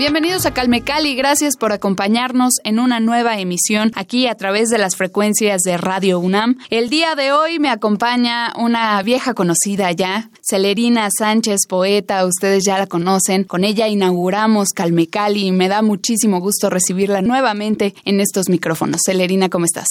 Bienvenidos 0.00 0.46
a 0.46 0.54
Calme 0.54 0.80
Cali, 0.80 1.14
gracias 1.14 1.58
por 1.58 1.72
acompañarnos 1.72 2.54
en 2.64 2.78
una 2.78 3.00
nueva 3.00 3.38
emisión 3.38 3.92
aquí 3.94 4.28
a 4.28 4.34
través 4.34 4.70
de 4.70 4.78
las 4.78 4.96
frecuencias 4.96 5.60
de 5.60 5.76
Radio 5.76 6.18
UNAM. 6.20 6.56
El 6.70 6.88
día 6.88 7.14
de 7.14 7.32
hoy 7.32 7.58
me 7.58 7.68
acompaña 7.68 8.54
una 8.56 9.02
vieja 9.02 9.34
conocida 9.34 9.92
ya, 9.92 10.30
Celerina 10.40 11.10
Sánchez, 11.16 11.66
poeta, 11.68 12.24
ustedes 12.24 12.64
ya 12.64 12.78
la 12.78 12.86
conocen. 12.86 13.44
Con 13.44 13.62
ella 13.62 13.88
inauguramos 13.88 14.70
Calme 14.70 15.06
Cali 15.06 15.48
y 15.48 15.52
me 15.52 15.68
da 15.68 15.82
muchísimo 15.82 16.40
gusto 16.40 16.70
recibirla 16.70 17.20
nuevamente 17.20 17.94
en 18.06 18.20
estos 18.20 18.48
micrófonos. 18.48 19.02
Celerina, 19.04 19.50
¿cómo 19.50 19.66
estás? 19.66 19.88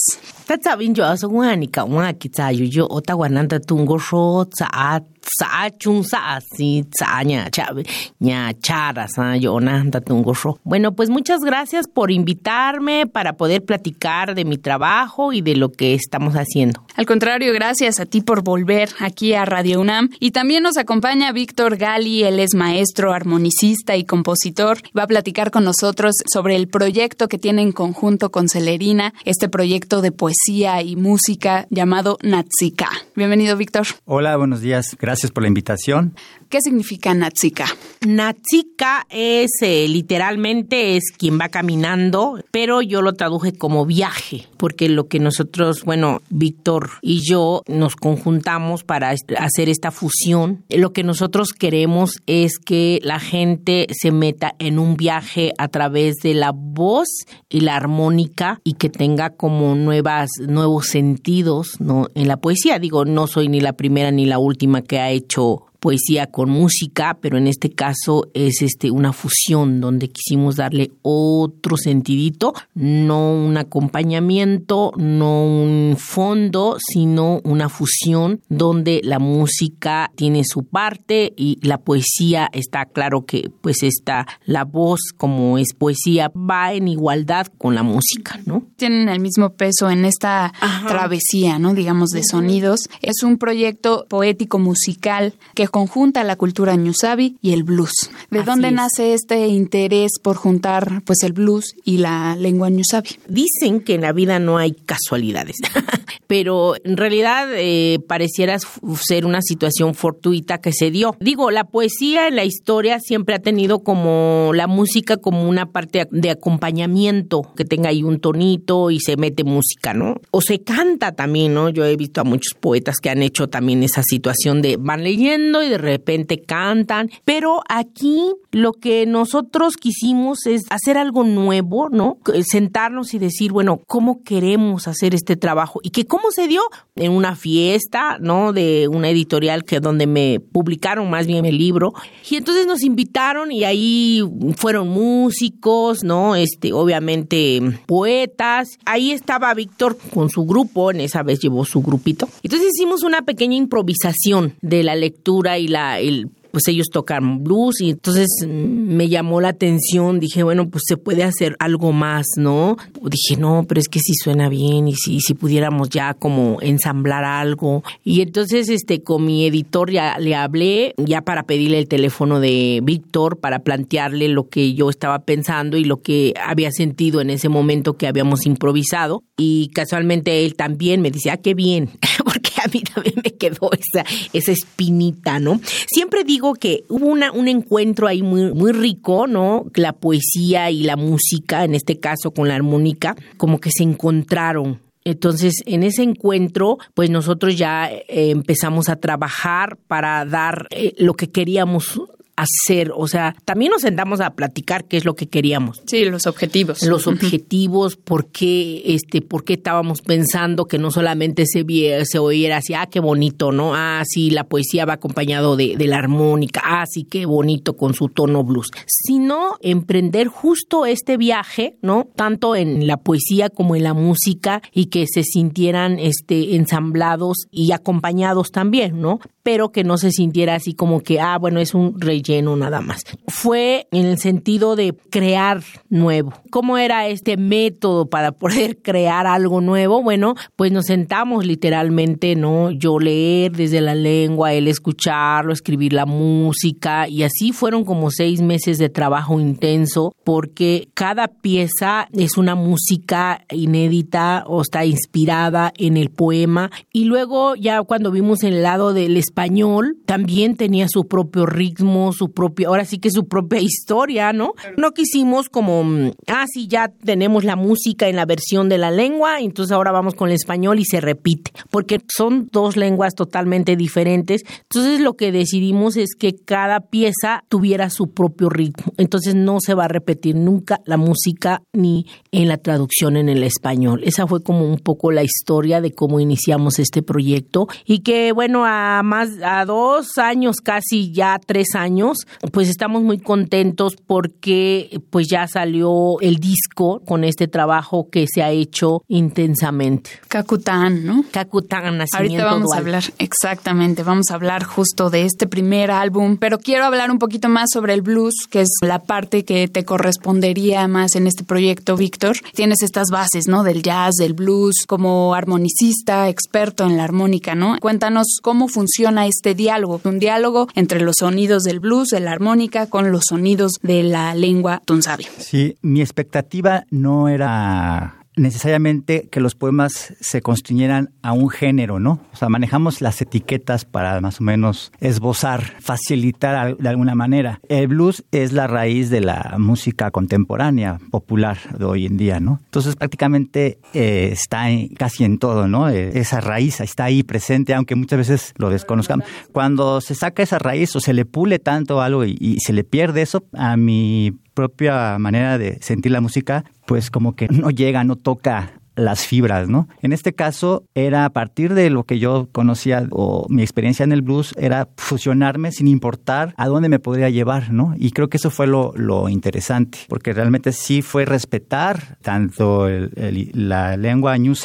Bueno, 10.64 10.94
pues 10.96 11.10
muchas 11.10 11.42
gracias 11.42 11.88
por 11.88 12.12
invitarme 12.12 13.06
para 13.06 13.34
poder 13.34 13.64
platicar 13.64 14.36
de 14.36 14.46
mi 14.46 14.58
trabajo 14.58 15.32
y 15.34 15.42
de 15.42 15.56
lo 15.56 15.72
que 15.72 15.94
estamos 15.94 16.34
haciendo. 16.34 16.84
Al 16.96 17.06
contrario, 17.06 17.54
gracias 17.54 18.00
a 18.00 18.06
ti 18.06 18.22
por 18.22 18.44
volver 18.44 18.90
aquí 19.00 19.34
a 19.34 19.46
Radio 19.46 19.80
UNAM. 19.82 20.10
Y 20.20 20.32
también 20.32 20.64
nos 20.64 20.78
acompaña 20.78 21.32
Víctor 21.32 21.78
Gali, 21.78 22.24
él 22.24 22.40
es 22.40 22.56
maestro, 22.56 23.14
armonicista 23.14 23.96
y 23.96 24.06
compositor. 24.06 24.80
Va 24.98 25.04
a 25.04 25.08
platicar 25.08 25.52
con 25.52 25.64
nosotros 25.64 26.16
sobre 26.32 26.56
el 26.56 26.68
proyecto 26.68 27.28
que 27.28 27.38
tiene 27.38 27.62
en 27.62 27.72
conjunto 27.72 28.32
con 28.32 28.50
Celerina, 28.50 29.14
este 29.26 29.48
proyecto 29.48 30.02
de 30.02 30.12
poesía 30.12 30.82
y 30.82 30.96
música 30.96 31.68
llamado 31.70 32.18
Natsika. 32.24 32.90
Bienvenido, 33.16 33.56
Víctor. 33.58 33.88
Hola, 34.06 34.36
buenos 34.38 34.62
días. 34.62 34.98
Gracias 35.00 35.19
por 35.28 35.44
la 35.44 35.48
invitación. 35.48 36.16
¿Qué 36.50 36.62
significa 36.62 37.14
Natsika? 37.14 37.68
Natsika 38.08 39.06
es 39.10 39.52
eh, 39.62 39.88
literalmente 39.88 40.98
es 40.98 41.12
quien 41.16 41.40
va 41.40 41.50
caminando, 41.50 42.44
pero 42.50 42.82
yo 42.82 43.02
lo 43.02 43.14
traduje 43.14 43.54
como 43.54 43.86
viaje, 43.86 44.48
porque 44.58 44.90
lo 44.90 45.08
que 45.08 45.20
nosotros, 45.20 45.84
bueno, 45.84 46.22
Víctor 46.30 46.90
y 47.02 47.22
yo 47.22 47.62
nos 47.68 47.96
conjuntamos 47.96 48.84
para 48.84 49.10
hacer 49.10 49.70
esta 49.70 49.92
fusión. 49.92 50.64
Lo 50.70 50.92
que 50.92 51.04
nosotros 51.04 51.54
queremos 51.54 52.14
es 52.26 52.58
que 52.58 53.00
la 53.04 53.20
gente 53.20 53.88
se 53.92 54.12
meta 54.12 54.56
en 54.60 54.80
un 54.80 54.96
viaje 54.96 55.54
a 55.58 55.68
través 55.68 56.16
de 56.24 56.34
la 56.34 56.52
voz 56.52 57.08
y 57.50 57.62
la 57.62 57.76
armónica 57.76 58.60
y 58.64 58.74
que 58.74 58.90
tenga 58.90 59.32
como 59.32 59.76
nuevas 59.76 60.30
nuevos 60.48 60.88
sentidos, 60.88 61.80
¿no? 61.80 62.08
En 62.16 62.28
la 62.28 62.38
poesía, 62.38 62.80
digo, 62.80 63.06
no 63.06 63.28
soy 63.28 63.50
ni 63.50 63.62
la 63.62 63.74
primera 63.74 64.12
ni 64.12 64.26
la 64.26 64.40
última 64.40 64.82
que 64.82 64.99
ha 65.00 65.10
hecho 65.10 65.69
poesía 65.80 66.28
con 66.28 66.50
música, 66.50 67.18
pero 67.22 67.38
en 67.38 67.48
este 67.48 67.72
caso 67.72 68.28
es 68.34 68.62
este 68.62 68.92
una 68.92 69.14
fusión 69.14 69.82
donde 69.82 70.10
quisimos 70.10 70.58
darle 70.58 70.92
otro 71.02 71.78
sentidito, 71.78 72.54
no 72.76 73.34
un 73.34 73.58
acompañamiento, 73.58 74.92
no 74.98 75.46
un 75.46 75.96
fondo, 75.98 76.78
sino 76.80 77.40
una 77.44 77.70
fusión 77.70 78.42
donde 78.50 79.02
la 79.04 79.20
música 79.20 80.12
tiene 80.16 80.44
su 80.44 80.64
parte 80.64 81.34
y 81.36 81.60
la 81.62 81.80
poesía 81.80 82.50
está 82.54 82.86
claro 82.86 83.26
que 83.26 83.50
pues 83.62 83.84
está 83.84 84.28
la 84.46 84.66
voz 84.66 85.00
como 85.18 85.58
es 85.58 85.74
poesía 85.74 86.32
va 86.36 86.74
en 86.74 86.88
igualdad 86.88 87.48
con 87.58 87.76
la 87.76 87.84
música, 87.84 88.40
¿no? 88.46 88.64
Tienen 88.76 89.10
el 89.10 89.20
mismo 89.20 89.52
peso 89.52 89.90
en 89.90 90.06
esta 90.06 90.54
travesía, 90.88 91.60
¿no? 91.60 91.74
Digamos 91.74 92.10
de 92.10 92.24
sonidos. 92.24 92.82
Es 93.02 93.24
un 93.24 93.38
proyecto 93.38 94.06
poético 94.10 94.60
musical 94.60 95.34
que 95.56 95.69
conjunta 95.70 96.24
la 96.24 96.36
cultura 96.36 96.76
ñusabi 96.76 97.38
y 97.42 97.54
el 97.54 97.64
blues. 97.64 98.10
¿De 98.30 98.44
dónde 98.44 98.72
nace 98.72 99.14
este 99.14 99.48
interés 99.48 100.14
por 100.22 100.36
juntar 100.36 101.02
pues 101.06 101.24
el 101.24 101.34
blues 101.34 101.76
y 101.84 101.98
la 101.98 102.36
lengua 102.36 102.70
ñusabi? 102.70 103.10
Dicen 103.28 103.82
que 103.82 103.96
en 103.96 104.02
la 104.02 104.12
vida 104.12 104.40
no 104.40 104.58
hay 104.58 104.74
casualidades, 104.74 105.58
pero 106.28 106.76
en 106.84 106.98
realidad 106.98 107.48
eh, 107.54 108.00
pareciera 108.08 108.58
ser 108.60 109.26
una 109.26 109.42
situación 109.42 109.96
fortuita 109.96 110.60
que 110.60 110.72
se 110.74 110.92
dio. 110.92 111.16
Digo, 111.20 111.52
la 111.52 111.66
poesía 111.66 112.28
en 112.28 112.36
la 112.36 112.46
historia 112.46 113.00
siempre 113.00 113.36
ha 113.36 113.40
tenido 113.40 113.80
como 113.80 114.52
la 114.54 114.68
música 114.68 115.18
como 115.18 115.48
una 115.48 115.72
parte 115.72 116.08
de 116.12 116.30
acompañamiento, 116.30 117.54
que 117.56 117.66
tenga 117.66 117.90
ahí 117.90 118.04
un 118.04 118.20
tonito 118.20 118.92
y 118.92 119.00
se 119.00 119.18
mete 119.18 119.44
música, 119.44 119.94
¿no? 119.94 120.16
O 120.32 120.42
se 120.42 120.62
canta 120.62 121.14
también, 121.14 121.54
¿no? 121.54 121.70
Yo 121.70 121.86
he 121.86 121.96
visto 121.96 122.22
a 122.22 122.24
muchos 122.24 122.54
poetas 122.60 122.98
que 122.98 123.10
han 123.10 123.22
hecho 123.22 123.48
también 123.48 123.84
esa 123.84 124.04
situación 124.04 124.62
de 124.62 124.78
van 124.78 125.04
leyendo 125.04 125.59
y 125.62 125.70
de 125.70 125.78
repente 125.78 126.42
cantan, 126.42 127.10
pero 127.26 127.62
aquí 127.68 128.32
lo 128.52 128.74
que 128.74 129.06
nosotros 129.06 129.78
quisimos 129.78 130.46
es 130.46 130.64
hacer 130.70 130.98
algo 130.98 131.24
nuevo, 131.24 131.90
¿no? 131.90 132.18
Sentarnos 132.44 133.14
y 133.14 133.20
decir, 133.20 133.52
bueno, 133.52 133.82
¿cómo 133.88 134.24
queremos 134.24 134.88
hacer 134.88 135.14
este 135.14 135.36
trabajo? 135.36 135.80
Y 135.84 135.92
que 135.92 136.06
cómo 136.06 136.32
se 136.32 136.48
dio 136.48 136.62
en 136.96 137.12
una 137.12 137.36
fiesta, 137.36 138.18
¿no? 138.20 138.54
De 138.54 138.88
una 138.88 139.10
editorial 139.10 139.64
que 139.64 139.80
donde 139.80 140.08
me 140.08 140.40
publicaron 140.40 141.10
más 141.10 141.28
bien 141.28 141.46
el 141.46 141.58
libro. 141.58 141.94
Y 142.30 142.36
entonces 142.36 142.66
nos 142.66 142.84
invitaron 142.84 143.52
y 143.52 143.64
ahí 143.64 144.22
fueron 144.58 144.90
músicos, 144.90 146.04
¿no? 146.04 146.36
Este, 146.36 146.74
obviamente 146.74 147.62
poetas. 147.86 148.78
Ahí 148.86 149.12
estaba 149.12 149.54
Víctor 149.54 149.98
con 150.14 150.30
su 150.30 150.46
grupo, 150.46 150.92
en 150.92 151.02
esa 151.02 151.24
vez 151.24 151.40
llevó 151.40 151.66
su 151.66 151.82
grupito. 151.82 152.28
Entonces 152.44 152.70
hicimos 152.76 153.04
una 153.04 153.22
pequeña 153.22 153.56
improvisación 153.56 154.56
de 154.62 154.84
la 154.84 154.96
lectura 154.96 155.49
y 155.58 155.68
la, 155.68 156.00
el 156.00 156.30
pues 156.52 156.68
ellos 156.68 156.88
tocan 156.92 157.44
blues 157.44 157.82
y 157.82 157.92
entonces 157.92 158.28
me 158.48 159.10
llamó 159.10 159.42
la 159.42 159.50
atención, 159.50 160.20
dije, 160.20 160.44
bueno, 160.44 160.70
pues 160.70 160.84
se 160.88 160.98
puede 160.98 161.24
hacer 161.24 161.56
algo 161.60 161.92
más, 161.92 162.26
¿no? 162.38 162.78
Dije, 163.02 163.40
no, 163.40 163.66
pero 163.68 163.80
es 163.80 163.88
que 163.88 164.00
si 164.00 164.14
suena 164.14 164.50
bien 164.50 164.88
y 164.88 164.96
si, 164.96 165.20
si 165.20 165.34
pudiéramos 165.34 165.90
ya 165.90 166.14
como 166.14 166.58
ensamblar 166.62 167.24
algo. 167.24 167.84
Y 168.04 168.22
entonces 168.22 168.70
este 168.70 169.02
con 169.02 169.26
mi 169.26 169.46
editor 169.46 169.92
ya 169.92 170.18
le 170.20 170.36
hablé 170.36 170.94
ya 170.98 171.22
para 171.22 171.44
pedirle 171.44 171.80
el 171.80 171.88
teléfono 171.88 172.40
de 172.40 172.82
Víctor 172.84 173.38
para 173.38 173.60
plantearle 173.60 174.28
lo 174.30 174.50
que 174.50 174.74
yo 174.74 174.90
estaba 174.90 175.20
pensando 175.20 175.78
y 175.78 175.84
lo 175.84 176.02
que 176.02 176.34
había 176.44 176.72
sentido 176.72 177.22
en 177.22 177.30
ese 177.30 177.50
momento 177.50 177.98
que 177.98 178.08
habíamos 178.08 178.46
improvisado 178.46 179.24
y 179.38 179.70
casualmente 179.74 180.46
él 180.46 180.56
también 180.56 181.02
me 181.02 181.12
dice, 181.12 181.32
"Ah, 181.32 181.38
qué 181.38 181.54
bien", 181.54 181.90
porque 182.24 182.52
a 182.64 182.68
mí 182.68 182.82
también 182.82 183.16
me 183.24 183.32
quedó 183.32 183.70
esa 183.74 184.06
esa 184.34 184.52
espinita, 184.52 185.40
¿no? 185.40 185.60
Siempre 185.88 186.24
digo 186.24 186.39
que 186.54 186.84
hubo 186.90 187.08
una, 187.08 187.32
un 187.32 187.48
encuentro 187.48 188.08
ahí 188.08 188.22
muy, 188.22 188.54
muy 188.54 188.72
rico, 188.72 189.28
¿no? 189.28 189.66
La 189.76 189.94
poesía 189.94 190.72
y 190.72 190.84
la 190.84 190.96
música, 190.96 191.64
en 191.64 191.76
este 191.76 192.00
caso 192.00 192.32
con 192.32 192.48
la 192.48 192.56
armónica, 192.56 193.16
como 193.38 193.60
que 193.60 193.70
se 193.72 193.84
encontraron. 193.84 194.80
Entonces, 195.06 195.56
en 195.66 195.84
ese 195.84 196.04
encuentro, 196.04 196.78
pues 196.94 197.10
nosotros 197.10 197.58
ya 197.58 197.90
eh, 197.90 198.04
empezamos 198.08 198.90
a 198.90 198.98
trabajar 198.98 199.78
para 199.88 200.26
dar 200.26 200.68
eh, 200.72 200.94
lo 200.98 201.14
que 201.14 201.30
queríamos 201.30 202.02
hacer, 202.42 202.92
o 202.96 203.08
sea, 203.08 203.36
también 203.46 203.72
nos 203.72 203.82
sentamos 203.82 204.22
a 204.22 204.32
platicar 204.32 204.86
qué 204.86 204.98
es 204.98 205.06
lo 205.06 205.16
que 205.16 205.28
queríamos. 205.28 205.82
Sí, 205.88 206.06
los 206.06 206.28
objetivos. 206.28 206.84
Los 206.84 207.08
objetivos, 207.08 207.96
por 207.96 208.28
qué, 208.28 208.82
este, 208.86 209.22
por 209.22 209.44
qué 209.44 209.54
estábamos 209.54 210.02
pensando 210.02 210.66
que 210.66 210.78
no 210.78 210.92
solamente 210.92 211.46
se, 211.46 211.66
se 212.06 212.20
oyera 212.20 212.58
así, 212.58 212.74
ah, 212.74 212.88
qué 212.90 213.00
bonito, 213.00 213.52
¿no? 213.52 213.76
Ah, 213.76 214.04
sí, 214.06 214.30
la 214.30 214.46
poesía 214.46 214.86
va 214.86 214.94
acompañado 214.94 215.56
de, 215.56 215.76
de 215.78 215.88
la 215.88 215.98
armónica, 215.98 216.62
ah, 216.64 216.86
sí, 216.88 217.04
qué 217.04 217.26
bonito 217.26 217.76
con 217.76 217.94
su 217.94 218.10
tono 218.10 218.44
blues, 218.44 218.72
sino 218.86 219.58
emprender 219.62 220.28
justo 220.28 220.86
este 220.86 221.18
viaje, 221.18 221.78
¿no? 221.82 222.08
Tanto 222.16 222.56
en 222.56 222.88
la 222.88 222.98
poesía 222.98 223.50
como 223.50 223.76
en 223.76 223.84
la 223.84 223.94
música 223.94 224.62
y 224.74 224.86
que 224.88 225.06
se 225.08 225.24
sintieran, 225.24 226.00
este, 226.00 226.56
ensamblados 226.56 227.48
y 227.52 227.72
acompañados 227.72 228.52
también, 228.52 229.02
¿no? 229.02 229.20
Pero 229.44 229.72
que 229.72 229.84
no 229.84 229.98
se 229.98 230.12
sintiera 230.12 230.56
así 230.56 230.74
como 230.74 231.02
que, 231.02 231.20
ah, 231.20 231.38
bueno, 231.38 231.60
es 231.60 231.74
un 231.74 232.00
rey 232.00 232.22
relleno 232.30 232.56
nada 232.56 232.82
más. 232.82 233.04
Fue 233.28 233.88
en 233.92 234.06
el 234.06 234.18
sentido 234.20 234.76
de 234.76 234.96
crear 235.10 235.62
nuevo. 235.90 236.34
¿Cómo 236.50 236.78
era 236.78 237.08
este 237.08 237.38
método 237.38 238.10
para 238.10 238.32
poder 238.32 238.78
crear 238.82 239.28
algo 239.28 239.62
nuevo? 239.62 240.02
Bueno, 240.02 240.36
pues 240.56 240.72
nos 240.72 240.86
sentamos 240.86 241.46
literalmente, 241.46 242.36
¿no? 242.36 242.72
Yo 242.72 243.00
leer 243.00 243.52
desde 243.54 243.82
la 243.82 243.96
lengua, 243.96 244.54
él 244.54 244.68
escucharlo, 244.68 245.54
escribir 245.54 245.94
la 245.94 246.06
música 246.06 247.08
y 247.08 247.24
así 247.24 247.52
fueron 247.52 247.84
como 247.84 248.12
seis 248.12 248.42
meses 248.42 248.78
de 248.78 248.90
trabajo 248.90 249.40
intenso 249.40 250.14
porque 250.24 250.90
cada 250.94 251.28
pieza 251.28 252.08
es 252.14 252.38
una 252.38 252.56
música 252.56 253.44
inédita 253.52 254.44
o 254.48 254.62
está 254.62 254.86
inspirada 254.86 255.72
en 255.78 255.98
el 255.98 256.10
poema 256.10 256.70
y 256.92 257.06
luego 257.06 257.56
ya 257.56 257.82
cuando 257.84 258.12
vimos 258.12 258.44
el 258.44 258.62
lado 258.62 258.94
del 258.94 259.18
español 259.18 259.98
también 260.06 260.56
tenía 260.56 260.88
su 260.90 261.08
propio 261.08 261.46
ritmo, 261.46 262.12
su 262.20 262.32
propia, 262.32 262.68
ahora 262.68 262.86
sí 262.86 263.00
que 263.00 263.12
su 263.12 263.28
propia 263.28 263.62
historia, 263.62 264.34
¿no? 264.34 264.54
No 264.78 264.92
quisimos 264.92 265.50
como, 265.50 265.84
mm, 265.84 266.12
ah, 266.28 266.46
sí, 266.52 266.68
ya 266.68 266.90
tenemos 266.90 267.46
la 267.46 267.56
música 267.56 268.10
en 268.10 268.18
la 268.18 268.26
versión 268.26 268.68
de 268.68 268.78
la 268.78 268.92
lengua, 268.92 269.40
entonces 269.40 269.72
ahora 269.72 269.92
vamos 269.92 270.16
con 270.16 270.30
el 270.30 270.36
español 270.36 270.80
y 270.80 270.86
se 270.86 271.00
repite, 271.00 271.52
porque 271.72 272.00
son 272.16 272.50
dos 272.52 272.76
lenguas 272.76 273.16
totalmente 273.16 273.76
diferentes. 273.78 274.44
Entonces 274.64 275.00
lo 275.00 275.14
que 275.14 275.32
decidimos 275.32 275.96
es 275.96 276.10
que 276.18 276.36
cada 276.36 276.82
pieza 276.82 277.44
tuviera 277.48 277.90
su 277.90 278.12
propio 278.12 278.50
ritmo, 278.50 278.94
entonces 278.98 279.34
no 279.34 279.60
se 279.62 279.74
va 279.74 279.86
a 279.86 279.88
repetir 279.88 280.36
nunca 280.36 280.82
la 280.86 280.98
música 280.98 281.62
ni 281.72 282.06
en 282.32 282.50
la 282.50 282.58
traducción 282.58 283.16
en 283.16 283.30
el 283.30 283.44
español. 283.44 284.02
Esa 284.04 284.28
fue 284.28 284.44
como 284.44 284.66
un 284.66 284.80
poco 284.80 285.12
la 285.12 285.24
historia 285.24 285.80
de 285.80 285.92
cómo 285.92 286.20
iniciamos 286.20 286.80
este 286.80 287.02
proyecto 287.02 287.68
y 287.86 288.00
que 288.00 288.34
bueno, 288.34 288.66
a 288.66 289.02
más, 289.04 289.30
a 289.44 289.64
dos 289.66 290.18
años, 290.18 290.58
casi 290.58 291.12
ya 291.14 291.40
tres 291.46 291.76
años, 291.76 292.09
pues 292.52 292.70
estamos 292.70 293.04
muy 293.04 293.20
contentos 293.20 293.96
porque 293.96 295.02
pues 295.10 295.28
ya 295.28 295.48
salió 295.48 296.20
el 296.22 296.38
disco 296.38 297.02
con 297.06 297.24
este 297.24 297.48
trabajo 297.48 298.10
que 298.10 298.26
se 298.28 298.44
ha 298.44 298.52
hecho 298.52 299.04
intensamente. 299.08 300.12
Cacután, 300.28 301.06
¿no? 301.06 301.24
Cacután, 301.32 301.98
nacimiento 301.98 302.44
Ahorita 302.44 302.46
vamos 302.46 302.74
a 302.74 302.78
hablar, 302.78 303.04
exactamente, 303.18 304.04
vamos 304.04 304.32
a 304.32 304.36
hablar 304.36 304.64
justo 304.64 305.10
de 305.10 305.26
este 305.26 305.48
primer 305.48 305.92
álbum, 305.92 306.38
pero 306.38 306.60
quiero 306.60 306.86
hablar 306.86 307.12
un 307.12 307.20
poquito 307.20 307.50
más 307.50 307.70
sobre 307.74 307.94
el 307.94 308.02
blues, 308.02 308.34
que 308.50 308.62
es 308.62 308.70
la 308.82 309.00
parte 309.04 309.46
que 309.46 309.68
te 309.68 309.86
correspondería 309.86 310.88
más 310.88 311.16
en 311.16 311.28
este 311.28 311.44
proyecto, 311.44 311.96
Víctor. 311.96 312.38
Tienes 312.54 312.82
estas 312.82 313.08
bases, 313.12 313.48
¿no? 313.48 313.64
Del 313.64 313.84
jazz, 313.84 314.16
del 314.16 314.34
blues, 314.34 314.86
como 314.88 315.34
armonicista, 315.34 316.30
experto 316.30 316.86
en 316.86 316.98
la 316.98 317.04
armónica, 317.04 317.56
¿no? 317.56 317.78
Cuéntanos 317.80 318.40
cómo 318.42 318.68
funciona 318.68 319.28
este 319.28 319.56
diálogo, 319.56 320.02
un 320.04 320.20
diálogo 320.20 320.68
entre 320.76 321.02
los 321.02 321.18
sonidos 321.20 321.64
del 321.64 321.80
blues, 321.80 321.89
de 321.90 322.20
la 322.20 322.32
armónica, 322.32 322.88
con 322.88 323.12
los 323.12 323.24
sonidos 323.30 323.74
de 323.82 324.04
la 324.04 324.36
lengua 324.36 324.82
tunsabi. 324.86 325.26
Sí, 325.40 325.78
mi 325.82 326.02
expectativa 326.02 326.86
no 326.92 327.28
era 327.28 328.19
necesariamente 328.40 329.28
que 329.32 329.40
los 329.40 329.56
poemas 329.56 330.14
se 330.20 330.42
construyeran 330.42 331.12
a 331.22 331.34
un 331.34 331.50
género, 331.50 332.00
¿no? 332.00 332.20
O 332.34 332.36
sea, 332.36 332.50
manejamos 332.50 333.02
las 333.02 333.22
etiquetas 333.22 333.86
para 333.86 334.20
más 334.22 334.42
o 334.42 334.44
menos 334.44 334.92
esbozar, 335.00 335.64
facilitar 335.80 336.78
de 336.78 336.90
alguna 336.90 337.16
manera. 337.16 337.60
El 337.70 337.88
blues 337.88 338.24
es 338.32 338.54
la 338.54 338.68
raíz 338.68 339.10
de 339.10 339.22
la 339.22 339.56
música 339.58 340.12
contemporánea, 340.12 341.00
popular 341.12 341.58
de 341.78 341.86
hoy 341.86 342.06
en 342.06 342.18
día, 342.18 342.40
¿no? 342.40 342.60
Entonces 342.66 342.96
prácticamente 342.96 343.80
eh, 343.94 344.30
está 344.32 344.66
casi 344.98 345.24
en 345.24 345.38
todo, 345.38 345.68
¿no? 345.68 345.90
Eh, 345.90 346.18
esa 346.20 346.42
raíz 346.42 346.80
está 346.82 347.06
ahí 347.06 347.24
presente, 347.24 347.74
aunque 347.74 347.96
muchas 347.96 348.20
veces 348.20 348.54
lo 348.58 348.70
desconozcamos. 348.70 349.26
Cuando 349.52 350.02
se 350.02 350.16
saca 350.16 350.44
esa 350.44 350.60
raíz 350.60 350.96
o 350.96 351.00
se 351.00 351.14
le 351.14 351.26
pule 351.26 351.60
tanto 351.60 352.02
algo 352.02 352.26
y, 352.26 352.38
y 352.40 352.60
se 352.60 352.74
le 352.74 352.84
pierde 352.84 353.22
eso, 353.22 353.44
a 353.54 353.78
mi 353.78 354.34
propia 354.60 355.18
manera 355.20 355.58
de 355.58 355.78
sentir 355.82 356.12
la 356.12 356.20
música, 356.20 356.66
pues 356.86 357.10
como 357.10 357.34
que 357.34 357.48
no 357.48 357.70
llega, 357.70 358.04
no 358.04 358.18
toca 358.18 358.74
las 358.96 359.26
fibras, 359.26 359.70
¿no? 359.70 359.88
En 360.02 360.12
este 360.12 360.34
caso 360.34 360.84
era 360.94 361.24
a 361.24 361.30
partir 361.30 361.74
de 361.74 361.90
lo 361.90 362.04
que 362.04 362.20
yo 362.20 362.50
conocía 362.52 363.08
o 363.12 363.46
mi 363.48 363.62
experiencia 363.62 364.04
en 364.04 364.12
el 364.12 364.22
blues 364.22 364.54
era 364.58 364.90
fusionarme 364.98 365.72
sin 365.72 365.88
importar 365.88 366.54
a 366.58 366.68
dónde 366.68 366.90
me 366.90 367.00
podría 367.00 367.30
llevar, 367.30 367.72
¿no? 367.72 367.94
Y 367.98 368.12
creo 368.12 368.28
que 368.28 368.36
eso 368.36 368.50
fue 368.50 368.68
lo, 368.68 368.92
lo 368.98 369.30
interesante, 369.30 370.00
porque 370.10 370.34
realmente 370.34 370.74
sí 370.74 371.02
fue 371.02 371.24
respetar 371.24 372.18
tanto 372.22 372.90
la 372.90 373.96
lengua 373.96 374.38
New 374.38 374.56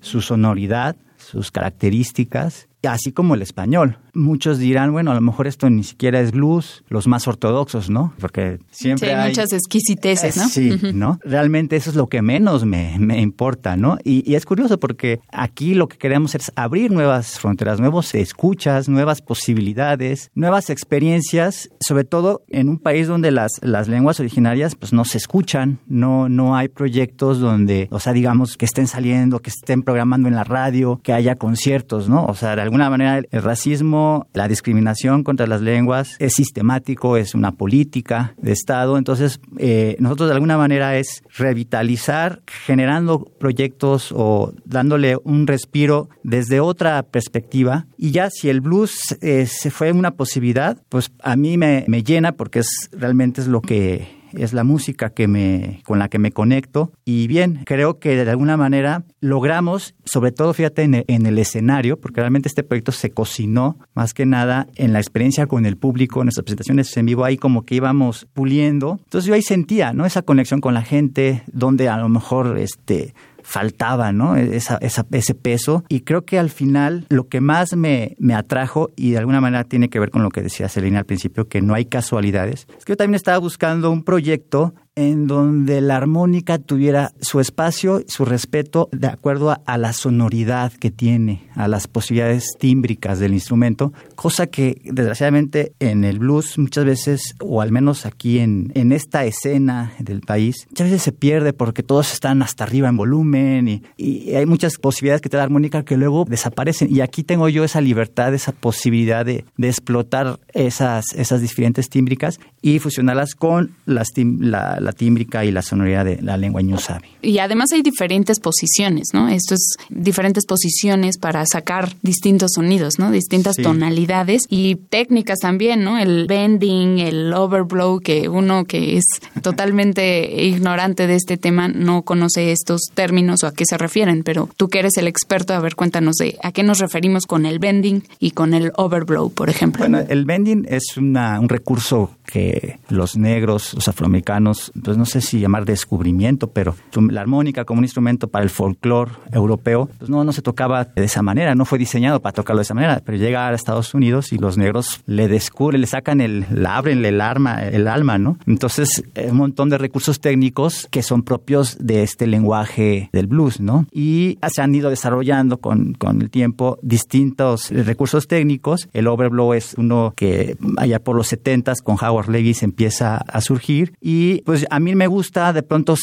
su 0.00 0.22
sonoridad, 0.22 0.96
sus 1.18 1.50
características, 1.50 2.68
así 2.86 3.12
como 3.12 3.34
el 3.34 3.42
español. 3.42 3.98
Muchos 4.12 4.58
dirán, 4.58 4.92
bueno, 4.92 5.10
a 5.10 5.14
lo 5.14 5.20
mejor 5.20 5.46
esto 5.46 5.68
ni 5.70 5.82
siquiera 5.82 6.20
es 6.20 6.32
blues, 6.32 6.84
los 6.88 7.06
más 7.06 7.26
ortodoxos, 7.26 7.90
¿no? 7.90 8.14
Porque 8.20 8.58
siempre 8.70 9.14
hay 9.14 9.28
muchas 9.28 9.52
exquisiteces, 9.52 10.36
¿no? 10.36 10.48
Sí, 10.48 10.78
¿no? 10.94 11.18
Realmente 11.24 11.76
eso 11.76 11.90
es 11.90 11.96
lo 11.96 12.08
que 12.08 12.22
menos 12.22 12.64
me, 12.64 12.96
me 12.98 13.20
importa, 13.20 13.76
¿no? 13.76 13.98
Y, 14.04 14.28
y, 14.30 14.34
es 14.34 14.46
curioso 14.46 14.78
porque 14.78 15.20
aquí 15.32 15.74
lo 15.74 15.88
que 15.88 15.98
queremos 15.98 16.34
es 16.34 16.52
abrir 16.54 16.90
nuevas 16.90 17.38
fronteras, 17.38 17.80
nuevos 17.80 18.14
escuchas, 18.14 18.88
nuevas 18.88 19.20
posibilidades, 19.20 20.30
nuevas 20.34 20.70
experiencias, 20.70 21.70
sobre 21.80 22.04
todo 22.04 22.44
en 22.48 22.68
un 22.68 22.78
país 22.78 23.08
donde 23.08 23.30
las, 23.30 23.52
las 23.62 23.88
lenguas 23.88 24.20
originarias 24.20 24.74
pues 24.76 24.92
no 24.92 25.04
se 25.04 25.18
escuchan, 25.18 25.80
no, 25.86 26.28
no 26.28 26.56
hay 26.56 26.68
proyectos 26.68 27.40
donde, 27.40 27.88
o 27.90 28.00
sea, 28.00 28.12
digamos, 28.12 28.56
que 28.56 28.64
estén 28.64 28.86
saliendo, 28.86 29.40
que 29.40 29.50
estén 29.50 29.82
programando 29.82 30.28
en 30.28 30.34
la 30.34 30.44
radio, 30.44 31.00
que 31.02 31.12
haya 31.12 31.36
conciertos, 31.36 32.08
¿no? 32.08 32.24
O 32.26 32.34
sea, 32.34 32.56
de 32.56 32.62
alguna 32.74 32.90
manera 32.90 33.22
el 33.30 33.42
racismo, 33.42 34.26
la 34.32 34.48
discriminación 34.48 35.22
contra 35.22 35.46
las 35.46 35.60
lenguas 35.60 36.16
es 36.18 36.32
sistemático, 36.32 37.16
es 37.16 37.36
una 37.36 37.52
política 37.52 38.34
de 38.36 38.50
Estado. 38.50 38.98
Entonces, 38.98 39.38
eh, 39.58 39.94
nosotros 40.00 40.28
de 40.28 40.34
alguna 40.34 40.58
manera 40.58 40.96
es 40.96 41.22
revitalizar 41.36 42.42
generando 42.66 43.30
proyectos 43.38 44.10
o 44.10 44.52
dándole 44.64 45.16
un 45.22 45.46
respiro 45.46 46.08
desde 46.24 46.58
otra 46.58 47.00
perspectiva. 47.04 47.86
Y 47.96 48.10
ya 48.10 48.28
si 48.28 48.48
el 48.48 48.60
blues 48.60 49.16
eh, 49.20 49.46
se 49.46 49.70
fue 49.70 49.92
una 49.92 50.10
posibilidad, 50.10 50.76
pues 50.88 51.12
a 51.22 51.36
mí 51.36 51.56
me, 51.56 51.84
me 51.86 52.02
llena 52.02 52.32
porque 52.32 52.58
es 52.58 52.90
realmente 52.90 53.40
es 53.40 53.46
lo 53.46 53.60
que 53.60 54.13
es 54.36 54.52
la 54.52 54.64
música 54.64 55.10
que 55.10 55.28
me, 55.28 55.80
con 55.84 55.98
la 55.98 56.08
que 56.08 56.18
me 56.18 56.32
conecto. 56.32 56.92
Y 57.04 57.26
bien, 57.26 57.62
creo 57.64 57.98
que 57.98 58.24
de 58.24 58.30
alguna 58.30 58.56
manera 58.56 59.04
logramos, 59.20 59.94
sobre 60.04 60.32
todo 60.32 60.52
fíjate 60.54 60.82
en 60.82 61.26
el, 61.26 61.38
escenario, 61.38 61.98
porque 62.00 62.20
realmente 62.20 62.48
este 62.48 62.62
proyecto 62.62 62.92
se 62.92 63.10
cocinó 63.10 63.78
más 63.94 64.14
que 64.14 64.24
nada 64.26 64.66
en 64.76 64.92
la 64.92 65.00
experiencia 65.00 65.46
con 65.46 65.66
el 65.66 65.76
público, 65.76 66.20
en 66.20 66.26
nuestras 66.26 66.44
presentaciones 66.44 66.96
en 66.96 67.06
vivo, 67.06 67.24
ahí 67.24 67.36
como 67.36 67.64
que 67.64 67.74
íbamos 67.74 68.26
puliendo. 68.32 68.98
Entonces 69.04 69.26
yo 69.26 69.34
ahí 69.34 69.42
sentía, 69.42 69.92
¿no? 69.92 70.06
Esa 70.06 70.22
conexión 70.22 70.60
con 70.60 70.74
la 70.74 70.82
gente, 70.82 71.42
donde 71.52 71.88
a 71.88 71.96
lo 71.96 72.08
mejor 72.08 72.58
este 72.58 73.14
faltaba, 73.44 74.10
¿no? 74.12 74.36
Esa, 74.36 74.78
ese 74.80 75.34
peso. 75.34 75.84
Y 75.88 76.00
creo 76.00 76.24
que 76.24 76.38
al 76.38 76.50
final 76.50 77.06
lo 77.10 77.28
que 77.28 77.40
más 77.40 77.76
me, 77.76 78.16
me 78.18 78.34
atrajo, 78.34 78.90
y 78.96 79.12
de 79.12 79.18
alguna 79.18 79.40
manera 79.40 79.64
tiene 79.64 79.88
que 79.88 80.00
ver 80.00 80.10
con 80.10 80.22
lo 80.22 80.30
que 80.30 80.42
decía 80.42 80.68
Celina 80.68 80.98
al 80.98 81.04
principio, 81.04 81.46
que 81.46 81.60
no 81.60 81.74
hay 81.74 81.84
casualidades, 81.84 82.66
es 82.76 82.84
que 82.84 82.92
yo 82.92 82.96
también 82.96 83.14
estaba 83.14 83.38
buscando 83.38 83.90
un 83.90 84.02
proyecto 84.02 84.74
en 84.96 85.26
donde 85.26 85.80
la 85.80 85.96
armónica 85.96 86.58
tuviera 86.58 87.12
su 87.20 87.40
espacio, 87.40 88.02
su 88.06 88.24
respeto 88.24 88.88
de 88.92 89.08
acuerdo 89.08 89.56
a, 89.64 89.78
la 89.78 89.92
sonoridad 89.92 90.72
que 90.72 90.90
tiene, 90.90 91.48
a 91.54 91.66
las 91.66 91.88
posibilidades 91.88 92.46
tímbricas 92.58 93.18
del 93.18 93.32
instrumento, 93.32 93.92
cosa 94.14 94.46
que 94.46 94.80
desgraciadamente 94.84 95.72
en 95.80 96.04
el 96.04 96.20
blues 96.20 96.58
muchas 96.58 96.84
veces, 96.84 97.34
o 97.40 97.60
al 97.60 97.72
menos 97.72 98.06
aquí 98.06 98.38
en, 98.38 98.70
en 98.74 98.92
esta 98.92 99.24
escena 99.24 99.92
del 99.98 100.20
país, 100.20 100.66
muchas 100.70 100.90
veces 100.90 101.02
se 101.02 101.12
pierde 101.12 101.52
porque 101.52 101.82
todos 101.82 102.12
están 102.12 102.42
hasta 102.42 102.64
arriba 102.64 102.88
en 102.88 102.96
volumen 102.96 103.68
y, 103.96 104.34
hay 104.34 104.46
muchas 104.46 104.78
posibilidades 104.78 105.20
que 105.20 105.28
te 105.28 105.36
da 105.36 105.42
la 105.42 105.44
armónica 105.44 105.84
que 105.84 105.96
luego 105.96 106.24
desaparecen. 106.28 106.88
Y 106.90 107.00
aquí 107.00 107.22
tengo 107.22 107.48
yo 107.48 107.62
esa 107.62 107.80
libertad, 107.80 108.34
esa 108.34 108.52
posibilidad 108.52 109.24
de, 109.24 109.44
de 109.56 109.68
explotar 109.68 110.40
esas, 110.52 111.12
esas 111.14 111.40
diferentes 111.40 111.88
tímbricas 111.88 112.40
y 112.64 112.78
fusionarlas 112.78 113.34
con 113.34 113.72
las, 113.84 114.08
la, 114.16 114.78
la 114.80 114.92
tímbrica 114.94 115.44
y 115.44 115.52
la 115.52 115.60
sonoridad 115.60 116.06
de 116.06 116.22
la 116.22 116.38
lengua 116.38 116.62
ñusabi. 116.62 117.08
Y 117.20 117.38
además 117.38 117.70
hay 117.72 117.82
diferentes 117.82 118.40
posiciones, 118.40 119.08
¿no? 119.12 119.28
Esto 119.28 119.52
es 119.52 119.76
diferentes 119.90 120.46
posiciones 120.46 121.18
para 121.18 121.44
sacar 121.44 121.94
distintos 122.00 122.52
sonidos, 122.54 122.98
¿no? 122.98 123.10
Distintas 123.10 123.56
tonalidades 123.56 124.44
y 124.48 124.76
técnicas 124.76 125.40
también, 125.40 125.84
¿no? 125.84 125.98
El 125.98 126.26
bending, 126.26 127.00
el 127.00 127.34
overblow, 127.34 128.00
que 128.00 128.30
uno 128.30 128.64
que 128.64 128.96
es 128.96 129.04
totalmente 129.42 130.42
ignorante 130.46 131.06
de 131.06 131.16
este 131.16 131.36
tema 131.36 131.68
no 131.68 132.00
conoce 132.00 132.50
estos 132.50 132.80
términos 132.94 133.44
o 133.44 133.46
a 133.46 133.52
qué 133.52 133.66
se 133.66 133.76
refieren, 133.76 134.22
pero 134.22 134.48
tú 134.56 134.68
que 134.68 134.78
eres 134.78 134.96
el 134.96 135.06
experto, 135.06 135.52
a 135.52 135.60
ver, 135.60 135.74
cuéntanos 135.74 136.16
de 136.16 136.38
a 136.42 136.50
qué 136.50 136.62
nos 136.62 136.78
referimos 136.78 137.26
con 137.26 137.44
el 137.44 137.58
bending 137.58 138.04
y 138.20 138.30
con 138.30 138.54
el 138.54 138.72
overblow, 138.76 139.30
por 139.30 139.50
ejemplo. 139.50 139.80
Bueno, 139.80 140.02
el 140.08 140.24
bending 140.24 140.64
es 140.66 140.96
una, 140.96 141.38
un 141.38 141.50
recurso 141.50 142.16
que 142.24 142.53
los 142.88 143.16
negros, 143.16 143.74
los 143.74 143.88
afroamericanos, 143.88 144.72
pues 144.82 144.96
no 144.96 145.06
sé 145.06 145.20
si 145.20 145.40
llamar 145.40 145.64
descubrimiento, 145.64 146.50
pero 146.50 146.74
la 147.10 147.20
armónica 147.20 147.64
como 147.64 147.78
un 147.78 147.84
instrumento 147.84 148.28
para 148.28 148.44
el 148.44 148.50
folclore 148.50 149.12
europeo, 149.32 149.88
pues 149.98 150.10
no, 150.10 150.24
no 150.24 150.32
se 150.32 150.42
tocaba 150.42 150.84
de 150.84 151.04
esa 151.04 151.22
manera, 151.22 151.54
no 151.54 151.64
fue 151.64 151.78
diseñado 151.78 152.20
para 152.20 152.32
tocarlo 152.32 152.58
de 152.58 152.64
esa 152.64 152.74
manera, 152.74 153.02
pero 153.04 153.18
llega 153.18 153.48
a 153.48 153.54
Estados 153.54 153.94
Unidos 153.94 154.32
y 154.32 154.38
los 154.38 154.58
negros 154.58 155.02
le 155.06 155.28
descubren, 155.28 155.80
le 155.80 155.86
sacan 155.86 156.20
el, 156.20 156.46
abren 156.66 157.04
el 157.04 157.20
arma, 157.20 157.62
el 157.62 157.88
alma, 157.88 158.18
¿no? 158.18 158.38
Entonces, 158.46 159.04
un 159.16 159.36
montón 159.36 159.70
de 159.70 159.78
recursos 159.78 160.20
técnicos 160.20 160.88
que 160.90 161.02
son 161.02 161.22
propios 161.22 161.76
de 161.80 162.02
este 162.02 162.26
lenguaje 162.26 163.10
del 163.12 163.26
blues, 163.26 163.60
¿no? 163.60 163.86
Y 163.92 164.38
se 164.52 164.62
han 164.62 164.74
ido 164.74 164.90
desarrollando 164.90 165.58
con, 165.58 165.94
con 165.94 166.22
el 166.22 166.30
tiempo 166.30 166.78
distintos 166.82 167.70
recursos 167.70 168.28
técnicos. 168.28 168.88
El 168.92 169.06
overblow 169.06 169.54
es 169.54 169.74
uno 169.76 170.12
que 170.16 170.56
allá 170.76 171.00
por 171.00 171.16
los 171.16 171.28
70 171.28 171.74
con 171.82 171.96
Howard 172.00 172.28
Lewis 172.44 172.62
empieza 172.62 173.16
a 173.16 173.40
surgir. 173.40 173.94
Y 174.00 174.42
pues 174.42 174.66
a 174.70 174.80
mí 174.80 174.94
me 174.94 175.06
gusta 175.06 175.52
de 175.52 175.62
pronto 175.62 175.96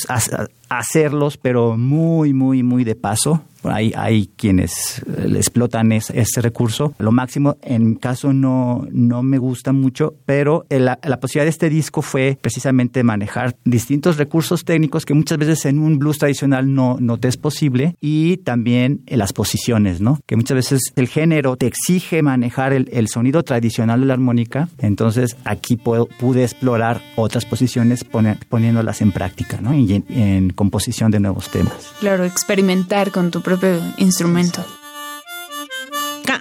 hacerlos, 0.80 1.38
pero 1.38 1.78
muy, 1.78 2.34
muy, 2.34 2.64
muy 2.64 2.84
de 2.84 2.96
paso. 2.96 3.42
Hay, 3.64 3.94
hay 3.96 4.28
quienes 4.38 5.04
le 5.06 5.38
explotan 5.38 5.92
ese 5.92 6.42
recurso. 6.42 6.96
Lo 6.98 7.12
máximo, 7.12 7.58
en 7.62 7.90
mi 7.90 7.96
caso, 7.98 8.34
no, 8.34 8.88
no 8.92 9.22
me 9.22 9.38
gusta 9.38 9.72
mucho, 9.72 10.16
pero 10.26 10.66
la, 10.70 10.98
posibilidad 11.20 11.46
de 11.46 11.52
este 11.52 11.70
disco 11.70 12.02
fue 12.02 12.40
precisamente 12.42 13.04
manejar 13.04 13.56
distintos 13.64 14.18
recursos 14.18 14.66
técnicos 14.66 15.06
que 15.06 15.14
muchas 15.14 15.38
veces 15.38 15.66
en 15.66 15.78
un 15.78 16.00
blues 16.00 16.18
tradicional 16.18 16.74
no, 16.74 16.98
no 17.00 17.20
te 17.20 17.28
es 17.28 17.38
posible 17.38 17.96
y 18.02 18.38
también 18.38 19.02
las 19.06 19.32
posiciones, 19.32 20.02
¿no? 20.02 20.20
Que 20.26 20.36
muchas 20.36 20.56
veces 20.56 20.82
el 20.96 21.08
género 21.08 21.56
te 21.56 21.68
exige 21.68 22.24
manejar 22.24 22.74
el, 22.74 22.90
el 22.92 23.10
sonido 23.10 23.44
tradicional 23.44 24.02
de 24.02 24.08
la 24.08 24.14
armónica. 24.14 24.70
Entonces 24.80 25.38
aquí 25.46 25.76
pude 25.76 26.44
explorar 26.44 27.02
otras 27.16 27.46
posiciones 27.46 28.04
poniéndolas 28.50 29.02
en 29.02 29.12
práctica, 29.12 29.60
¿no? 29.62 29.76
Y 29.76 30.04
en, 30.10 30.50
composición 30.62 31.10
de 31.10 31.20
nuevos 31.20 31.50
temas. 31.50 31.74
Claro, 32.00 32.24
experimentar 32.24 33.10
con 33.10 33.32
tu 33.32 33.42
propio 33.42 33.82
instrumento. 33.98 34.64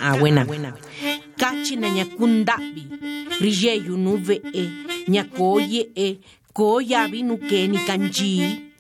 Ah, 0.02 0.14
buena. 0.18 0.46
Kachi 1.38 1.76
na 1.76 1.88
nyakundabi, 1.88 2.84
rijeyu 3.40 3.96
nuve 3.96 4.42
e, 4.52 4.68
nyakoye 5.08 5.88
e, 5.94 6.20
koyabi 6.52 7.22
nukeni 7.22 7.78
kanji. 7.86 8.70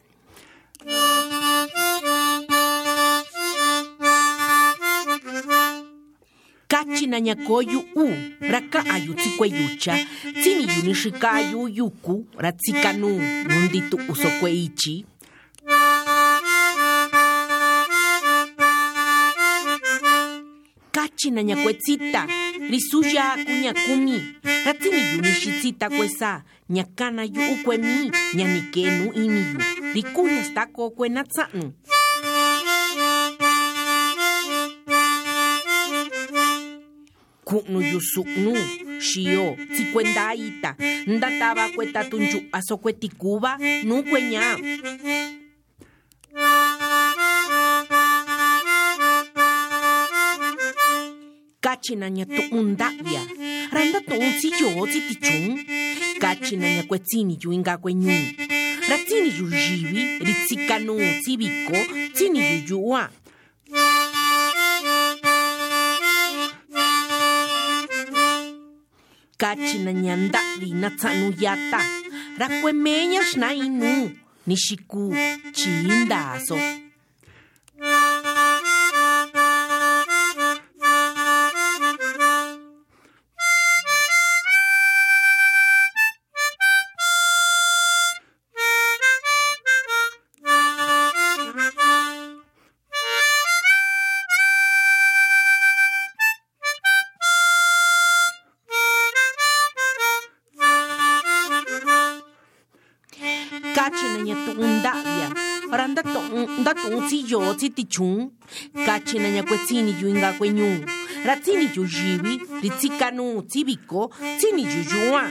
kachina 6.68 7.20
nyakoyu 7.20 7.80
u 7.96 8.08
raka 8.40 8.84
ayu 8.86 9.14
tsikweyucha 9.14 9.98
tsini 10.40 10.68
yuni 10.76 10.94
shikayu 10.94 11.68
yuku 11.68 12.26
ratsikanu 12.38 13.22
nunditu 13.48 14.00
usokweichi 14.08 15.06
china 21.20 21.42
nyakwetsita 21.42 22.26
risuya 22.70 23.36
kunya 23.44 23.72
kumi 23.74 24.16
ratini 24.64 25.00
yu 25.12 25.20
nixitzita 25.22 25.90
kuesa 25.90 26.42
ñakana 26.70 27.24
yu 27.24 27.42
ukuemi 27.52 28.10
nyanikenu 28.34 29.12
ini 29.12 29.40
yu. 29.52 29.58
Rikuya 29.94 30.44
stako 30.44 30.90
kuenatsa'nu 30.90 31.72
ku'nu 37.44 37.80
yu 37.92 38.00
su'nu 38.00 38.54
xio 39.00 39.56
tsikuendaita 39.72 40.70
ndatava 41.06 41.68
kuetatunchu'a 41.74 42.58
sokuetikuva 42.68 43.58
nu 43.84 44.02
kueña 44.08 44.42
kachina 51.90 52.08
ña 52.08 52.24
tu'un 52.36 52.66
nda'via 52.74 53.22
ra 53.74 53.80
ndatu'un 53.84 54.30
tsiyo 54.38 54.68
tsitichun 54.90 55.42
kachina 56.22 56.66
ña 56.76 56.82
kuetsini 56.88 57.34
yu 57.42 57.50
inka 57.56 57.74
kueñu 57.82 58.14
ra 58.88 58.96
tsini 59.06 59.30
yu 59.38 59.46
yivi 59.62 60.02
ri 60.26 60.34
tsikanu 60.46 60.94
tsiviko 61.22 61.78
tsini 62.14 62.38
yu 62.50 62.58
yu'a 62.70 63.02
Kachina 103.80 104.20
ña 104.20 104.36
tuundavia. 104.44 105.28
Randa 105.72 106.02
tuun, 106.02 106.64
da 106.64 106.74
tuun 106.74 107.08
si 107.08 107.24
yo 107.24 107.40
si. 107.56 108.28
Kachina 108.86 109.28
ña 109.32 109.42
kuetsini 109.42 109.96
yu 110.00 110.08
inga 110.12 110.32
kueñun. 110.36 110.84
Ratsini 111.24 111.70
yu 111.74 111.84
yivi, 111.88 112.34
ritsikanu, 112.62 113.42
tsibiko, 113.48 114.10
tsini 114.36 114.62
yu 114.68 114.82
yuan. 114.92 115.30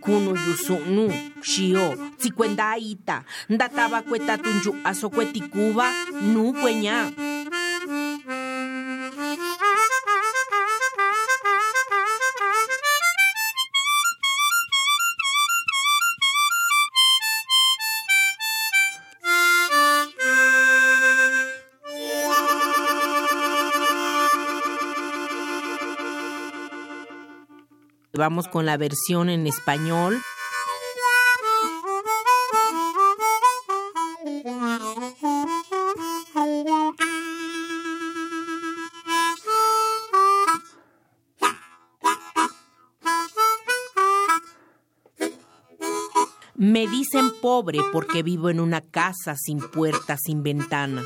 Kuno 0.00 0.30
yu 0.36 0.52
sunu, 0.66 1.08
shio, 1.40 1.96
tsikuenda 2.18 2.76
ita. 2.76 3.24
Ndataba 3.48 4.02
kueta 4.02 4.36
tunyu 4.38 4.76
aso 4.84 5.08
kuetikuba, 5.08 5.86
nu 6.22 6.52
kueña. 6.52 7.08
Vamos 28.18 28.48
con 28.48 28.66
la 28.66 28.76
versión 28.76 29.30
en 29.30 29.46
español. 29.46 30.20
Me 46.56 46.88
dicen 46.88 47.30
pobre 47.40 47.78
porque 47.92 48.24
vivo 48.24 48.50
en 48.50 48.58
una 48.58 48.80
casa 48.80 49.36
sin 49.36 49.60
puerta, 49.60 50.16
sin 50.16 50.42
ventana. 50.42 51.04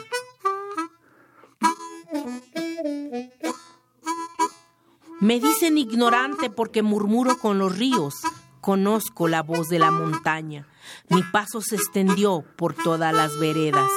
Me 5.22 5.38
dicen 5.38 5.78
ignorante 5.78 6.50
porque 6.50 6.82
murmuro 6.82 7.38
con 7.38 7.56
los 7.56 7.78
ríos. 7.78 8.14
Conozco 8.60 9.28
la 9.28 9.40
voz 9.40 9.68
de 9.68 9.78
la 9.78 9.92
montaña. 9.92 10.66
Mi 11.10 11.22
paso 11.22 11.60
se 11.60 11.76
extendió 11.76 12.44
por 12.56 12.74
todas 12.74 13.14
las 13.14 13.38
veredas. 13.38 13.88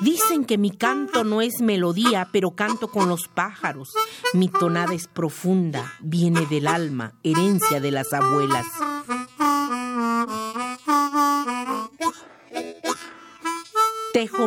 Dicen 0.00 0.44
que 0.44 0.58
mi 0.58 0.70
canto 0.70 1.24
no 1.24 1.42
es 1.42 1.60
melodía, 1.60 2.28
pero 2.30 2.52
canto 2.52 2.86
con 2.86 3.08
los 3.08 3.26
pájaros. 3.26 3.90
Mi 4.32 4.46
tonada 4.46 4.94
es 4.94 5.08
profunda, 5.08 5.94
viene 5.98 6.46
del 6.46 6.68
alma, 6.68 7.14
herencia 7.24 7.80
de 7.80 7.90
las 7.90 8.12
abuelas. 8.12 8.66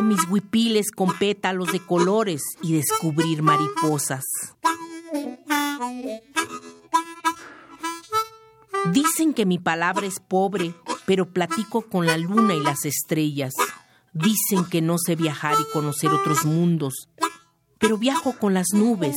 Mis 0.02 0.28
huipiles 0.28 0.90
con 0.90 1.16
pétalos 1.18 1.72
de 1.72 1.80
colores 1.80 2.42
y 2.62 2.74
descubrir 2.74 3.42
mariposas. 3.42 4.24
Dicen 8.92 9.34
que 9.34 9.46
mi 9.46 9.58
palabra 9.58 10.06
es 10.06 10.20
pobre, 10.20 10.74
pero 11.06 11.32
platico 11.32 11.82
con 11.82 12.06
la 12.06 12.16
luna 12.16 12.54
y 12.54 12.60
las 12.60 12.84
estrellas. 12.84 13.54
Dicen 14.12 14.64
que 14.70 14.82
no 14.82 14.96
sé 14.98 15.16
viajar 15.16 15.56
y 15.60 15.72
conocer 15.72 16.10
otros 16.10 16.44
mundos, 16.44 17.08
pero 17.78 17.96
viajo 17.96 18.34
con 18.38 18.54
las 18.54 18.68
nubes, 18.72 19.16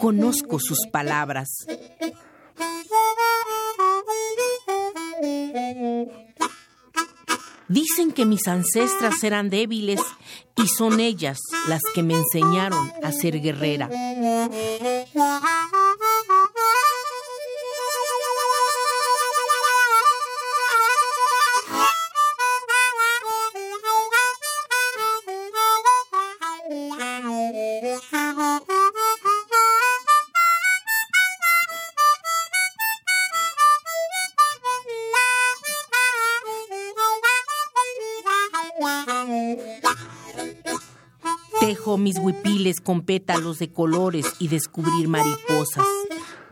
conozco 0.00 0.58
sus 0.58 0.86
palabras. 0.90 1.48
Dicen 7.70 8.10
que 8.10 8.26
mis 8.26 8.48
ancestras 8.48 9.22
eran 9.22 9.48
débiles 9.48 10.00
y 10.56 10.66
son 10.66 10.98
ellas 10.98 11.38
las 11.68 11.80
que 11.94 12.02
me 12.02 12.14
enseñaron 12.14 12.90
a 13.00 13.12
ser 13.12 13.40
guerrera. 13.40 13.88
Tejo 41.60 41.98
mis 41.98 42.18
huipiles 42.18 42.80
con 42.80 43.02
pétalos 43.02 43.58
de 43.58 43.70
colores 43.70 44.26
y 44.38 44.48
descubrir 44.48 45.08
mariposas. 45.08 45.86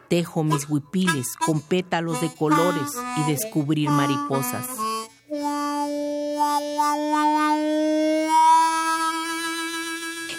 Tejo 0.08 0.44
mis 0.44 0.68
huipiles 0.68 1.37
con 1.37 1.61
pétalos 1.61 2.20
de 2.20 2.28
colores 2.35 2.92
y 3.16 3.30
descubrir 3.30 3.88
mariposas. 3.90 4.66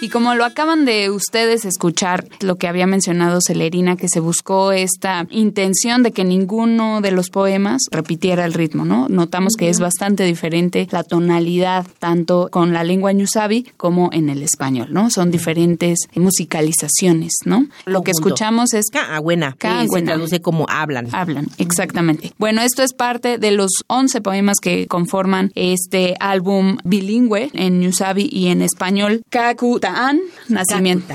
Y 0.02 0.08
como 0.08 0.34
lo 0.34 0.46
acaban 0.46 0.86
de 0.86 1.10
ustedes 1.10 1.66
escuchar, 1.66 2.24
lo 2.40 2.56
que 2.56 2.66
había 2.66 2.86
mencionado 2.86 3.40
Celerina, 3.46 3.96
que 3.96 4.08
se 4.08 4.20
buscó 4.20 4.72
esta 4.72 5.26
intención 5.28 6.02
de 6.02 6.12
que 6.12 6.24
ninguno 6.24 7.02
de 7.02 7.10
los 7.10 7.28
poemas 7.28 7.82
repitiera 7.90 8.46
el 8.46 8.54
ritmo, 8.54 8.86
¿no? 8.86 9.08
Notamos 9.10 9.56
que 9.58 9.68
es 9.68 9.78
bastante 9.78 10.24
diferente 10.24 10.88
la 10.90 11.04
tonalidad, 11.04 11.86
tanto 11.98 12.48
con 12.50 12.72
la 12.72 12.82
lengua 12.82 13.12
ñusabi 13.12 13.64
como 13.76 14.08
en 14.10 14.30
el 14.30 14.42
español, 14.42 14.88
¿no? 14.90 15.10
Son 15.10 15.30
diferentes 15.30 15.98
musicalizaciones, 16.14 17.34
¿no? 17.44 17.66
Lo 17.84 18.00
que 18.00 18.12
escuchamos 18.12 18.72
es... 18.72 18.86
buena. 19.22 19.54
que 19.58 19.68
se 19.86 20.02
traduce 20.02 20.40
como 20.40 20.64
hablan. 20.70 21.08
Hablan, 21.12 21.48
exactamente. 21.58 22.32
Bueno, 22.38 22.62
esto 22.62 22.82
es 22.82 22.94
parte 22.94 23.36
de 23.36 23.50
los 23.50 23.70
11 23.88 24.22
poemas 24.22 24.60
que 24.62 24.86
conforman 24.86 25.52
este 25.54 26.16
álbum 26.20 26.78
bilingüe 26.84 27.50
en 27.52 27.80
ñusabi 27.80 28.30
y 28.32 28.46
en 28.46 28.62
español. 28.62 29.20
Kakuta 29.28 29.89
nacimiento. 30.48 31.14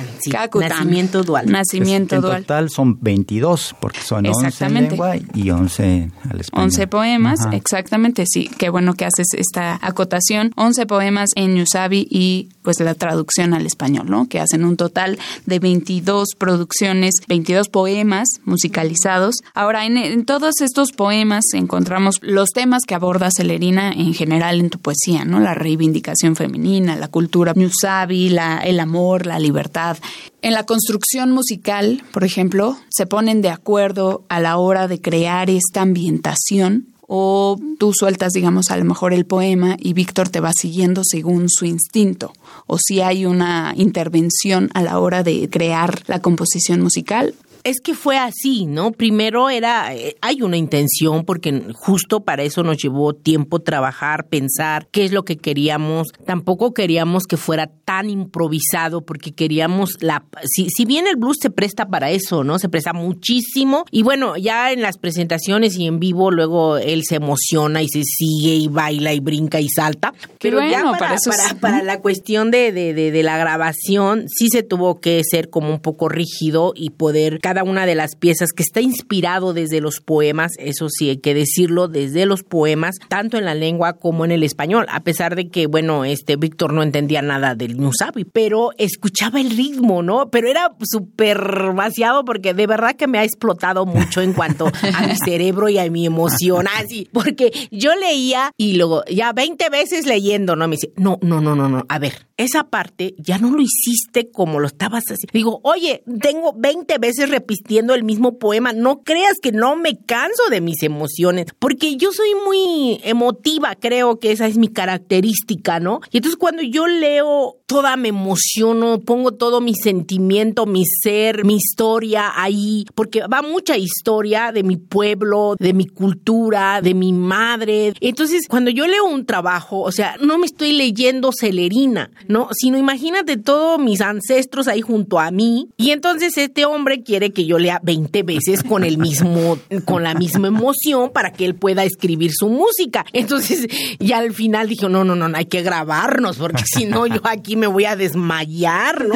Nacimiento 0.60 1.24
dual. 1.24 1.51
Nacimiento 1.51 2.22
dual. 2.22 2.38
En 2.38 2.44
total 2.44 2.70
son 2.70 2.98
22, 3.01 3.75
porque 3.79 4.00
son 4.01 4.25
11 4.25 4.65
en 4.65 4.74
lengua 4.74 5.15
y 5.34 5.50
11 5.50 6.12
al 6.29 6.39
español. 6.41 6.65
11 6.65 6.88
poemas, 6.88 7.39
exactamente, 7.51 8.25
sí. 8.27 8.50
Qué 8.58 8.70
bueno 8.70 8.94
que 8.94 9.05
haces 9.05 9.27
esta 9.34 9.79
acotación. 9.82 10.51
11 10.55 10.86
poemas 10.86 11.29
en 11.36 11.55
Ñusabi 11.55 12.08
y 12.10 12.50
pues 12.63 12.79
la 12.79 12.96
traducción 12.96 13.53
al 13.53 13.65
español, 13.65 14.10
¿no? 14.10 14.27
Que 14.27 14.39
hacen 14.39 14.65
un 14.65 14.77
total 14.77 15.20
de 15.46 15.60
22 15.60 16.29
producciones, 16.38 17.15
22 17.27 17.70
poemas 17.70 18.27
musicalizados. 18.44 19.36
Ahora, 19.53 19.86
en, 19.86 19.98
en 19.98 20.25
todos 20.25 20.62
estos 20.62 20.91
poemas 20.91 21.44
encontramos 21.53 22.20
los 22.22 22.50
temas 22.50 22.84
que 22.88 22.96
aborda 22.96 23.29
Celerina 23.36 23.91
en 23.91 24.13
general 24.13 24.60
en 24.60 24.70
tu 24.70 24.79
poesía, 24.79 25.25
¿no? 25.25 25.39
La 25.39 25.53
reivindicación 25.53 26.36
femenina, 26.36 26.96
la 26.96 27.08
cultura 27.08 27.53
Ñusabi, 27.55 28.29
la 28.29 28.64
el 28.65 28.79
amor, 28.79 29.25
la 29.25 29.39
libertad. 29.39 29.98
En 30.41 30.53
la 30.53 30.65
construcción 30.65 31.31
musical, 31.31 32.03
por 32.12 32.24
ejemplo, 32.24 32.77
se 32.89 33.05
ponen 33.05 33.41
de 33.41 33.50
acuerdo 33.50 34.25
a 34.27 34.39
la 34.39 34.57
hora 34.57 34.88
de 34.88 35.00
crear 35.00 35.50
esta 35.50 35.81
ambientación 35.81 36.88
o 37.07 37.60
tú 37.77 37.93
sueltas, 37.93 38.34
digamos, 38.34 38.72
a 38.72 38.77
lo 38.77 38.86
mejor 38.86 39.13
el 39.13 39.25
poema 39.25 39.77
y 39.79 39.93
Víctor 39.93 40.29
te 40.29 40.39
va 40.39 40.51
siguiendo 40.60 41.03
según 41.03 41.50
su 41.50 41.65
instinto, 41.65 42.34
o 42.65 42.77
si 42.79 43.01
hay 43.01 43.27
una 43.27 43.74
intervención 43.77 44.72
a 44.74 44.81
la 44.81 44.98
hora 45.00 45.22
de 45.22 45.48
crear 45.50 46.01
la 46.07 46.19
composición 46.19 46.81
musical, 46.81 47.36
es 47.65 47.81
que 47.81 47.95
fue 47.95 48.17
así, 48.17 48.67
¿no? 48.67 48.91
Primero 48.91 49.50
era, 49.50 49.93
eh, 49.95 50.15
hay 50.22 50.43
una 50.43 50.55
intención, 50.55 51.25
porque 51.25 51.63
justo 51.74 52.19
para 52.24 52.43
eso 52.43 52.62
nos 52.62 52.77
llevó 52.77 53.13
tiempo 53.13 53.60
trabajar, 53.60 54.27
pensar 54.27 54.88
qué 54.91 55.03
es 55.03 55.12
lo 55.12 55.25
que 55.25 55.38
queríamos. 55.38 56.10
Tampoco 56.27 56.75
queríamos 56.75 57.24
que 57.24 57.38
fuera 57.38 57.72
tan 57.84 58.12
improvisado, 58.12 59.01
porque 59.01 59.31
queríamos 59.31 59.98
la. 60.00 60.24
Si, 60.43 60.69
si 60.69 60.86
bien 60.86 61.07
el 61.07 61.15
blues 61.15 61.38
se 61.41 61.50
presta 61.50 61.88
para 61.88 62.12
eso, 62.12 62.43
¿no? 62.43 62.60
Se 62.60 62.69
presta 62.69 62.93
muchísimo. 62.93 63.86
Y 63.89 64.03
bueno, 64.03 64.38
ya 64.38 64.72
en 64.72 64.84
las 64.84 65.00
presentaciones 65.00 65.75
y 65.75 65.88
en 65.88 66.00
vivo, 66.00 66.29
luego 66.29 66.77
él 66.77 67.01
se 67.03 67.15
emociona 67.15 67.81
y 67.81 67.89
se 67.89 68.03
sigue 68.03 68.53
y 68.53 68.67
baila 68.67 69.12
y 69.12 69.19
brinca 69.19 69.60
y 69.60 69.69
salta. 69.69 70.13
Pero 70.39 70.60
ya 70.62 70.84
para, 71.00 71.17
para, 71.60 71.81
la 71.81 72.00
cuestión 72.00 72.51
de, 72.51 72.72
de, 72.72 72.93
de 72.93 73.24
la 73.24 73.39
grabación, 73.39 74.25
sí 74.29 74.50
se 74.50 74.62
tuvo 74.62 75.00
que 75.00 75.22
ser 75.24 75.50
como 75.50 75.72
un 75.72 75.79
poco 75.79 76.10
rígido 76.10 76.74
y 76.75 76.91
poder 76.91 77.39
cada 77.39 77.54
una 77.63 77.85
de 77.85 77.95
las 77.95 78.15
piezas 78.15 78.51
que 78.51 78.63
está 78.63 78.81
inspirado 78.81 79.53
desde 79.53 79.81
los 79.81 80.01
poemas, 80.01 80.51
eso 80.57 80.89
sí 80.89 81.09
hay 81.09 81.18
que 81.18 81.33
decirlo, 81.33 81.87
desde 81.87 82.25
los 82.25 82.44
poemas, 82.44 82.96
tanto 83.07 83.37
en 83.37 83.46
la 83.46 83.55
lengua 83.55 83.94
como 83.94 84.25
en 84.25 84.31
el 84.31 84.44
español, 84.44 84.85
a 84.89 85.01
pesar 85.01 85.35
de 85.35 85.50
que, 85.50 85.68
bueno, 85.68 86.05
este 86.05 86.35
Víctor 86.35 86.74
no 86.74 86.83
entendía 86.83 87.22
nada 87.22 87.55
del 87.55 87.77
Nusabi, 87.77 88.25
pero 88.25 88.72
escuchaba 88.77 89.39
el 89.39 89.51
ritmo, 89.51 90.03
¿no? 90.03 90.29
Pero 90.29 90.50
era 90.50 90.75
súper 90.83 91.72
vaciado 91.74 92.25
porque 92.25 92.53
de 92.53 92.68
verdad 92.68 92.96
que 92.96 93.07
me 93.07 93.20
ha 93.20 93.24
explotado 93.24 93.85
mucho 93.85 94.22
en 94.22 94.33
cuanto 94.33 94.68
a 94.68 95.07
mi 95.07 95.15
cerebro 95.25 95.70
y 95.70 95.77
a 95.77 95.89
mi 95.89 96.05
emoción, 96.05 96.68
así, 96.77 97.07
porque 97.11 97.51
yo 97.72 97.96
leía 97.96 98.51
y 98.57 98.74
luego 98.74 99.03
ya 99.05 99.33
20 99.33 99.70
veces 99.70 100.05
leyendo, 100.05 100.55
¿no? 100.55 100.68
Me 100.68 100.75
dice, 100.75 100.91
no, 100.98 101.18
no, 101.22 101.41
no, 101.41 101.55
no, 101.55 101.70
no, 101.70 101.85
a 101.87 102.00
ver, 102.00 102.27
esa 102.37 102.65
parte 102.65 103.15
ya 103.18 103.37
no 103.37 103.51
lo 103.51 103.61
hiciste 103.61 104.29
como 104.31 104.59
lo 104.59 104.68
estabas 104.68 105.03
haciendo. 105.05 105.31
Digo, 105.31 105.59
oye, 105.63 106.03
tengo 106.22 106.53
20 106.53 106.98
veces 106.98 107.29
repitiendo 107.46 107.94
el 107.94 108.03
mismo 108.03 108.40
poema, 108.40 108.74
no 108.74 109.03
creas 109.03 109.36
que 109.40 109.51
no 109.51 109.75
me 109.75 109.98
canso 109.98 110.42
de 110.50 110.62
mis 110.62 110.81
emociones, 110.81 111.46
porque 111.60 111.96
yo 111.96 112.12
soy 112.12 112.29
muy 112.44 113.00
emotiva, 113.03 113.75
creo 113.75 114.20
que 114.20 114.31
esa 114.31 114.48
es 114.48 114.58
mi 114.58 114.68
característica, 114.68 115.79
¿no? 115.79 116.00
Y 116.12 116.18
entonces 116.18 116.38
cuando 116.38 116.64
yo 116.64 116.88
leo, 116.88 117.58
toda 117.68 117.98
me 117.98 118.10
emociono, 118.10 119.00
pongo 119.01 119.31
todo 119.34 119.62
mi 119.62 119.75
sentimiento, 119.75 120.66
mi 120.66 120.86
ser, 120.86 121.46
mi 121.46 121.55
historia 121.55 122.31
ahí, 122.36 122.86
porque 122.96 123.22
va 123.22 123.44
mucha 123.44 123.77
historia 123.77 124.51
de 124.51 124.64
mi 124.64 124.77
pueblo, 124.77 125.55
de 125.60 125.74
mi 125.74 125.86
cultura, 125.86 126.81
de 126.81 126.96
mi 126.96 127.14
madre. 127.14 127.94
Entonces, 128.01 128.48
cuando 128.48 128.72
yo 128.72 128.88
leo 128.88 129.05
un 129.05 129.25
trabajo, 129.25 129.81
o 129.81 129.92
sea, 129.92 130.16
no 130.20 130.38
me 130.38 130.46
estoy 130.46 130.74
leyendo 130.74 131.31
celerina, 131.31 132.12
¿no? 132.27 132.50
Sino 132.53 132.77
imagínate 132.77 133.38
todos 133.38 133.79
mis 133.79 134.01
ancestros 134.01 134.68
ahí 134.68 134.81
junto 134.81 135.20
a 135.20 135.29
mí 135.31 135.70
y 135.77 135.92
entonces 135.92 136.38
este 136.38 136.66
hombre 136.66 137.03
quiere 137.03 137.31
que 137.35 137.45
yo 137.45 137.59
lea 137.59 137.79
20 137.83 138.24
veces 138.24 138.63
con 138.63 138.83
el 138.83 138.98
mismo, 138.98 139.59
con 139.85 140.01
la 140.01 140.15
misma 140.15 140.48
emoción 140.48 141.11
para 141.11 141.31
que 141.31 141.45
él 141.45 141.53
pueda 141.53 141.83
escribir 141.83 142.31
su 142.33 142.50
música. 142.50 143.05
Entonces, 143.13 143.67
ya 144.00 144.17
al 144.17 144.33
final 144.33 144.67
dije, 144.67 144.89
no, 144.89 145.03
no, 145.03 145.15
no, 145.15 145.29
no 145.29 145.37
hay 145.37 145.45
que 145.45 145.61
grabarnos 145.61 146.37
porque 146.37 146.63
si 146.65 146.85
no 146.85 147.05
yo 147.05 147.21
aquí 147.24 147.55
me 147.55 147.67
voy 147.67 147.85
a 147.85 147.95
desmayar, 147.95 149.05
¿no? 149.05 149.15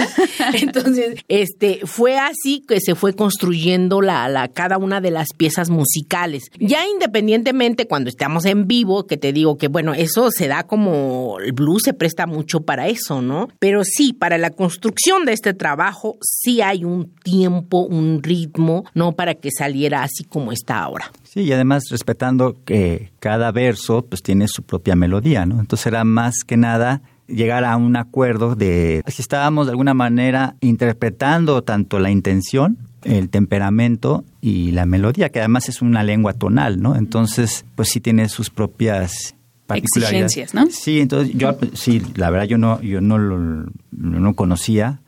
Entonces, 0.54 1.24
este, 1.28 1.82
fue 1.86 2.20
así 2.20 2.64
que 2.68 2.80
se 2.80 2.94
fue 2.94 3.16
construyendo 3.16 4.02
la, 4.02 4.30
la, 4.30 4.50
cada 4.50 4.78
una 4.78 5.02
de 5.02 5.10
las 5.10 5.30
piezas 5.36 5.72
musicales. 5.72 6.44
Ya 6.60 6.88
independientemente 6.88 7.88
cuando 7.88 8.10
estamos 8.10 8.46
en 8.46 8.68
vivo, 8.68 9.08
que 9.08 9.18
te 9.18 9.34
digo 9.34 9.58
que 9.58 9.68
bueno, 9.68 9.96
eso 9.96 10.30
se 10.30 10.48
da 10.48 10.64
como 10.64 11.38
el 11.40 11.54
blues 11.54 11.82
se 11.86 11.94
presta 11.94 12.28
mucho 12.28 12.62
para 12.62 12.88
eso 12.88 13.00
¿no? 13.22 13.48
Pero 13.60 13.84
sí, 13.84 14.14
para 14.14 14.38
la 14.38 14.52
construcción 14.52 15.26
de 15.26 15.34
este 15.34 15.54
trabajo 15.54 16.18
sí 16.22 16.62
hay 16.62 16.84
un 16.84 17.14
tiempo, 17.24 17.80
un 17.80 18.09
ritmo, 18.24 18.86
¿no? 18.94 19.12
Para 19.14 19.36
que 19.36 19.50
saliera 19.52 20.04
así 20.04 20.24
como 20.24 20.52
está 20.52 20.80
ahora. 20.80 21.12
Sí, 21.24 21.42
y 21.42 21.52
además 21.52 21.84
respetando 21.92 22.58
que 22.66 23.12
cada 23.20 23.52
verso 23.52 24.04
pues 24.04 24.24
tiene 24.24 24.48
su 24.48 24.64
propia 24.64 24.96
melodía, 24.96 25.46
¿no? 25.46 25.60
Entonces 25.60 25.86
era 25.86 26.04
más 26.04 26.44
que 26.46 26.58
nada 26.58 27.02
llegar 27.28 27.64
a 27.64 27.78
un 27.78 27.96
acuerdo 27.96 28.56
de 28.56 29.04
si 29.08 29.22
estábamos 29.22 29.68
de 29.68 29.72
alguna 29.72 29.94
manera 29.94 30.56
interpretando 30.62 31.62
tanto 31.64 32.00
la 32.00 32.10
intención, 32.10 32.78
el 33.04 33.30
temperamento 33.30 34.26
y 34.42 34.72
la 34.72 34.86
melodía, 34.86 35.30
que 35.30 35.40
además 35.40 35.70
es 35.70 35.82
una 35.82 36.04
lengua 36.04 36.34
tonal, 36.34 36.82
¿no? 36.82 36.96
Entonces, 36.96 37.66
pues 37.76 37.90
sí 37.90 38.02
tiene 38.02 38.28
sus 38.30 38.50
propias 38.50 39.36
exigencias, 39.70 40.54
¿no? 40.54 40.66
Sí, 40.72 41.00
entonces 41.00 41.34
yo 41.36 41.58
sí, 41.74 42.02
la 42.16 42.30
verdad 42.30 42.48
yo 42.48 42.58
no 42.58 42.82
yo 42.82 43.02
no 43.02 43.18
lo 43.18 43.68
no 43.92 44.34
conocía 44.34 45.00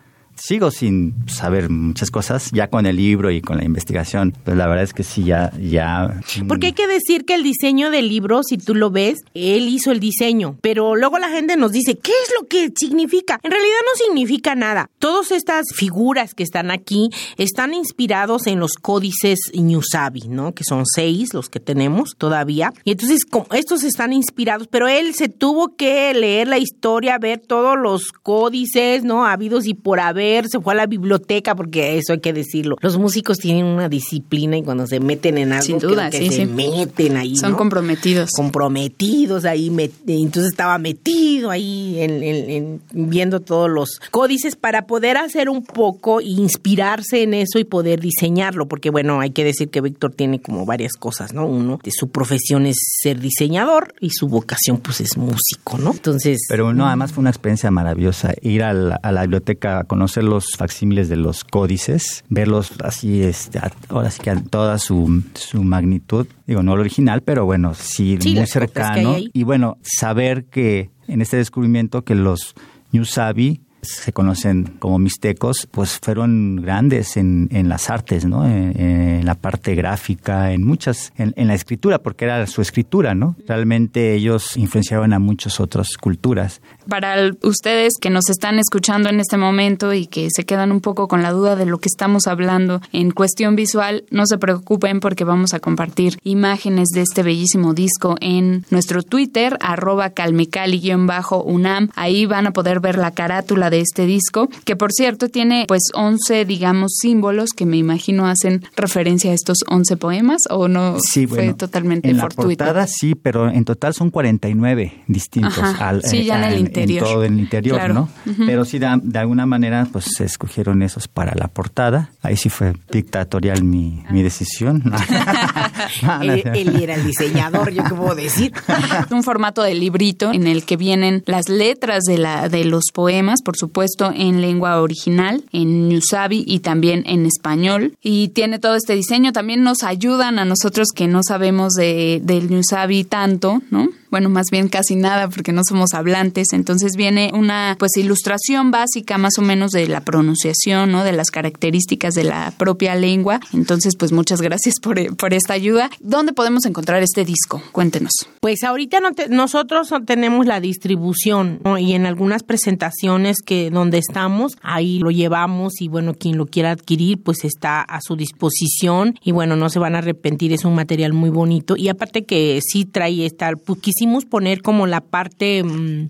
sigo 0.42 0.72
sin 0.72 1.14
saber 1.28 1.70
muchas 1.70 2.12
cosas, 2.12 2.50
ya 2.52 2.70
con 2.70 2.86
el 2.86 2.96
libro 2.96 3.32
y 3.32 3.42
con 3.42 3.58
la 3.58 3.64
investigación, 3.64 4.34
pues 4.44 4.58
la 4.58 4.68
verdad 4.68 4.84
es 4.84 4.94
que 4.94 5.04
sí, 5.04 5.24
ya... 5.24 5.52
ya 5.60 6.20
mm. 6.42 6.48
Porque 6.48 6.68
hay 6.68 6.74
que 6.74 6.88
decir 6.88 7.26
que 7.26 7.36
el 7.36 7.44
diseño 7.44 7.92
del 7.92 8.10
libro, 8.10 8.42
si 8.44 8.58
tú 8.58 8.76
lo 8.76 8.90
ves, 8.90 9.20
él 9.34 9.68
hizo 9.68 9.92
el 9.92 10.00
diseño, 10.00 10.58
pero 10.62 10.96
luego 10.96 11.20
la 11.20 11.30
gente 11.30 11.58
nos 11.58 11.72
dice, 11.72 11.98
¿qué 11.98 12.12
es 12.12 12.34
lo 12.40 12.48
que 12.48 12.72
significa? 12.76 13.40
En 13.44 13.52
realidad 13.52 13.78
no 13.86 14.06
significa 14.06 14.56
nada. 14.56 14.90
Todas 15.00 15.32
estas 15.32 15.68
figuras 15.76 16.34
que 16.34 16.44
están 16.44 16.72
aquí 16.72 17.10
están 17.38 17.74
inspirados 17.74 18.48
en 18.48 18.60
los 18.60 18.74
códices 18.74 19.40
Ñusabi, 19.54 20.28
¿no? 20.28 20.54
Que 20.54 20.64
son 20.64 20.86
seis 20.86 21.34
los 21.34 21.50
que 21.50 21.60
tenemos 21.60 22.16
todavía. 22.18 22.74
Y 22.84 22.92
entonces 22.92 23.22
estos 23.54 23.84
están 23.84 24.14
inspirados, 24.14 24.68
pero 24.68 24.88
él 24.88 25.14
se 25.14 25.30
tuvo 25.30 25.76
que 25.76 26.14
leer 26.14 26.48
la 26.48 26.58
historia, 26.58 27.18
ver 27.18 27.40
todos 27.40 27.78
los 27.78 28.12
códices, 28.12 29.04
¿no? 29.04 29.26
Habidos 29.26 29.68
y 29.68 29.74
por 29.74 30.00
haber, 30.00 30.31
se 30.50 30.60
fue 30.60 30.74
a 30.74 30.78
la 30.78 30.86
biblioteca, 30.86 31.56
porque 31.56 31.98
eso 31.98 32.14
hay 32.14 32.20
que 32.20 32.34
decirlo. 32.34 32.78
Los 32.82 32.98
músicos 32.98 33.38
tienen 33.38 33.66
una 33.66 33.90
disciplina 33.90 34.58
y 34.58 34.64
cuando 34.64 34.88
se 34.88 35.00
meten 35.00 35.38
en 35.38 35.54
algo, 35.54 35.66
Sin 35.66 35.80
duda, 35.80 36.10
que, 36.10 36.32
se 36.32 36.46
meten 36.46 37.18
ahí. 37.18 37.36
Son 37.36 37.56
comprometidos. 37.56 38.32
Comprometidos 38.32 39.46
ahí, 39.46 39.68
entonces 40.08 40.52
estaba 40.52 40.78
metido 40.78 41.50
ahí 41.50 41.98
en, 42.00 42.82
viendo 42.94 43.40
todos 43.40 43.70
los 43.70 44.00
códices 44.12 44.56
para 44.56 44.86
poder 44.88 45.18
hacer 45.18 45.50
un 45.50 45.64
poco, 45.64 46.22
inspirarse 46.22 47.24
en 47.24 47.34
eso 47.34 47.60
y 47.60 47.64
poder 47.64 48.00
diseñarlo, 48.00 48.68
porque 48.68 48.90
bueno, 48.90 49.20
hay 49.20 49.32
que 49.32 49.44
decir 49.44 49.70
que 49.70 49.82
Víctor 49.82 50.14
tiene 50.14 50.42
como 50.42 50.66
varias 50.66 50.94
cosas, 50.94 51.34
¿no? 51.34 51.46
Uno, 51.46 51.80
de 51.84 51.92
su 51.92 52.10
profesión 52.10 52.66
es 52.66 52.78
ser 53.02 53.20
diseñador 53.20 53.94
y 54.00 54.12
su 54.12 54.28
vocación 54.28 54.78
pues 54.78 55.02
es 55.02 55.18
músico, 55.18 55.78
¿no? 55.78 55.92
Entonces... 55.92 56.40
Pero 56.50 56.74
no, 56.74 56.88
además 56.88 57.12
fue 57.12 57.22
una 57.22 57.30
experiencia 57.30 57.72
maravillosa 57.72 58.34
ir 58.42 58.64
a 58.64 58.74
la, 58.74 58.96
a 58.96 59.12
la 59.12 59.22
biblioteca 59.22 59.80
a 59.80 59.84
conocer 59.84 60.21
los 60.24 60.56
facsímiles 60.58 61.10
de 61.10 61.16
los 61.16 61.44
códices, 61.44 62.24
verlos 62.30 62.74
así, 62.84 63.24
este, 63.24 63.60
ahora 63.90 64.12
sí 64.12 64.22
que 64.22 64.30
a 64.30 64.42
toda 64.42 64.78
su, 64.78 65.24
su 65.34 65.64
magnitud, 65.64 66.28
digo, 66.48 66.64
no 66.64 66.74
el 66.74 66.80
original, 66.80 67.22
pero 67.22 67.46
bueno, 67.46 67.74
sí, 67.74 68.18
muy 68.24 68.48
cercano. 68.48 69.16
Y 69.34 69.44
bueno, 69.44 69.78
saber 69.82 70.46
que 70.46 70.90
en 71.08 71.22
este 71.22 71.38
descubrimiento 71.38 72.04
que 72.04 72.16
los 72.16 72.56
Ñusabi 72.92 73.62
se 73.82 74.14
conocen 74.14 74.76
como 74.80 75.00
mixtecos, 75.00 75.68
pues 75.72 76.00
fueron 76.02 76.58
grandes 76.58 77.18
en, 77.18 77.50
en 77.52 77.70
las 77.70 77.90
artes, 77.90 78.26
¿no? 78.26 78.46
En, 78.46 78.92
la 79.22 79.36
parte 79.36 79.76
gráfica, 79.76 80.52
en 80.52 80.64
muchas, 80.64 81.14
en, 81.16 81.34
en, 81.36 81.48
la 81.48 81.54
escritura, 81.54 82.00
porque 82.00 82.26
era 82.26 82.46
su 82.48 82.62
escritura, 82.62 83.14
¿no? 83.14 83.36
Realmente 83.48 84.16
ellos 84.16 84.58
influenciaban 84.58 85.14
a 85.14 85.20
muchas 85.20 85.60
otras 85.60 85.96
culturas. 85.98 86.62
Para 86.88 87.32
ustedes 87.44 87.94
que 88.02 88.10
nos 88.10 88.30
están 88.30 88.58
escuchando 88.58 89.10
en 89.10 89.20
este 89.20 89.38
momento 89.38 89.94
y 89.94 90.08
que 90.08 90.30
se 90.32 90.44
quedan 90.44 90.72
un 90.72 90.82
poco 90.82 91.08
con 91.08 91.22
la 91.22 91.32
duda 91.32 91.56
de 91.56 91.66
lo 91.66 91.80
que 91.80 91.88
estamos 91.88 92.28
hablando 92.28 92.82
en 92.92 93.12
cuestión 93.12 93.56
visual, 93.56 94.06
no 94.10 94.26
se 94.26 94.38
preocupen 94.38 95.00
porque 95.00 95.24
vamos 95.24 95.54
a 95.54 95.60
compartir 95.60 96.18
imágenes 96.24 96.90
de 96.90 97.02
este 97.02 97.24
bellísimo 97.24 97.74
disco 97.74 98.16
en 98.22 98.66
nuestro 98.70 99.04
Twitter, 99.04 99.58
arroba 99.62 100.10
calmecali-unam. 100.10 101.90
Ahí 101.96 102.26
van 102.26 102.48
a 102.48 102.52
poder 102.52 102.80
ver 102.80 102.98
la 102.98 103.12
carátula 103.12 103.71
de 103.72 103.82
este 103.82 104.06
disco, 104.06 104.48
que 104.66 104.76
por 104.76 104.92
cierto 104.92 105.30
tiene 105.30 105.66
pues 105.68 105.82
11, 105.96 106.46
digamos, 106.46 106.92
símbolos 107.00 107.50
que 107.56 107.66
me 107.66 107.78
imagino 107.78 108.28
hacen 108.28 108.64
referencia 108.76 109.32
a 109.32 109.34
estos 109.34 109.58
11 109.68 109.98
poemas 109.98 110.42
o 110.50 110.68
no 110.68 110.98
sí, 111.00 111.26
fue 111.26 111.54
totalmente 111.56 112.10
en 112.10 112.20
fortuito. 112.20 112.64
La 112.64 112.72
portada 112.72 112.88
sí, 112.88 113.16
pero 113.16 113.50
en 113.50 113.66
total 113.66 113.94
son 113.94 114.12
49 114.12 115.04
distintos. 115.08 115.58
al, 115.80 116.04
sí, 116.04 116.26
ya 116.26 116.38
en 116.38 116.54
el 116.54 116.60
interior. 116.60 117.08
En 117.08 117.14
todo 117.14 117.24
el 117.24 117.40
interior, 117.40 117.94
¿no? 117.94 118.10
Pero 118.46 118.66
sí, 118.66 118.80
de, 118.80 119.20
alguna 119.20 119.46
manera, 119.46 119.88
pues 119.92 120.06
se 120.16 120.26
escogieron 120.26 120.82
esos 120.84 121.08
para 121.08 121.34
la 121.36 121.48
portada. 121.48 122.12
Ahí 122.22 122.38
sí 122.38 122.50
fue 122.50 122.74
dictatorial 122.92 123.64
mi, 123.64 124.04
mi 124.12 124.22
decisión. 124.24 124.84
él, 126.22 126.44
él, 126.54 126.82
era 126.82 126.96
el 126.96 127.06
diseñador, 127.06 127.72
yo 127.72 127.84
qué 127.84 127.96
puedo 127.96 128.16
decir. 128.16 128.52
Un 129.12 129.24
formato 129.24 129.62
de 129.62 129.74
librito 129.74 130.32
en 130.32 130.48
el 130.48 130.66
que 130.66 130.78
vienen 130.78 131.24
las 131.26 131.50
letras 131.50 132.04
de, 132.04 132.18
la, 132.18 132.50
de 132.50 132.66
los 132.66 132.86
poemas, 132.94 133.42
por 133.42 133.58
supuesto 133.62 134.12
en 134.14 134.42
lengua 134.42 134.82
original, 134.82 135.44
en 135.52 135.88
Ñusabi 135.90 136.44
y 136.46 136.60
también 136.60 137.04
en 137.06 137.26
español. 137.26 137.94
Y 138.02 138.30
tiene 138.30 138.60
todo 138.60 138.76
este 138.76 138.94
diseño. 138.94 139.32
También 139.32 139.64
nos 139.64 139.84
ayudan 139.84 140.40
a 140.40 140.46
nosotros 140.46 140.88
que 140.94 141.08
no 141.08 141.22
sabemos 141.24 141.74
de, 141.74 142.20
del 142.24 142.50
Ñusabi 142.50 143.04
tanto, 143.04 143.62
¿no? 143.70 143.88
Bueno, 144.12 144.30
más 144.30 144.48
bien 144.52 144.68
casi 144.68 144.96
nada 144.96 145.30
porque 145.30 145.54
no 145.54 145.62
somos 145.68 145.94
hablantes, 145.94 146.54
entonces 146.54 146.96
viene 146.96 147.32
una 147.34 147.76
pues 147.80 147.98
ilustración 147.98 148.70
básica 148.70 149.18
más 149.18 149.38
o 149.40 149.42
menos 149.42 149.72
de 149.72 149.88
la 149.88 150.02
pronunciación, 150.02 150.92
¿no? 150.92 151.04
De 151.04 151.14
las 151.14 151.32
características 151.32 152.14
de 152.14 152.26
la 152.26 152.54
propia 152.58 152.96
lengua. 152.96 153.40
Entonces, 153.54 153.96
pues 153.96 154.12
muchas 154.12 154.42
gracias 154.42 154.76
por, 154.82 155.16
por 155.16 155.34
esta 155.34 155.54
ayuda. 155.54 155.90
¿Dónde 156.02 156.34
podemos 156.34 156.66
encontrar 156.66 157.02
este 157.02 157.26
disco? 157.26 157.62
Cuéntenos. 157.72 158.12
Pues 158.42 158.64
ahorita 158.64 159.00
no 159.00 159.12
nosotros 159.30 159.90
tenemos 160.06 160.46
la 160.46 160.60
distribución 160.60 161.60
y 161.80 161.94
en 161.94 162.06
algunas 162.06 162.44
presentaciones 162.44 163.38
que 163.46 163.70
donde 163.70 163.98
estamos, 163.98 164.58
ahí 164.62 165.00
lo 165.00 165.12
llevamos 165.12 165.80
y 165.80 165.88
bueno, 165.88 166.14
quien 166.14 166.38
lo 166.38 166.46
quiera 166.46 166.72
adquirir 166.72 167.22
pues 167.24 167.44
está 167.44 167.82
a 167.82 168.02
su 168.02 168.16
disposición 168.16 169.16
y 169.24 169.32
bueno, 169.32 169.56
no 169.56 169.70
se 169.70 169.80
van 169.80 169.96
a 169.96 170.00
arrepentir, 170.00 170.54
es 170.54 170.66
un 170.66 170.76
material 170.76 171.14
muy 171.14 171.30
bonito 171.30 171.76
y 171.78 171.90
aparte 171.90 172.26
que 172.26 172.60
sí 172.62 172.86
trae 172.86 173.26
esta, 173.26 173.52
pues, 173.56 173.80
quisimos 174.02 174.26
poner 174.26 174.64
como 174.64 174.88
la 174.88 175.02
parte, 175.02 175.64
mm, 175.64 176.10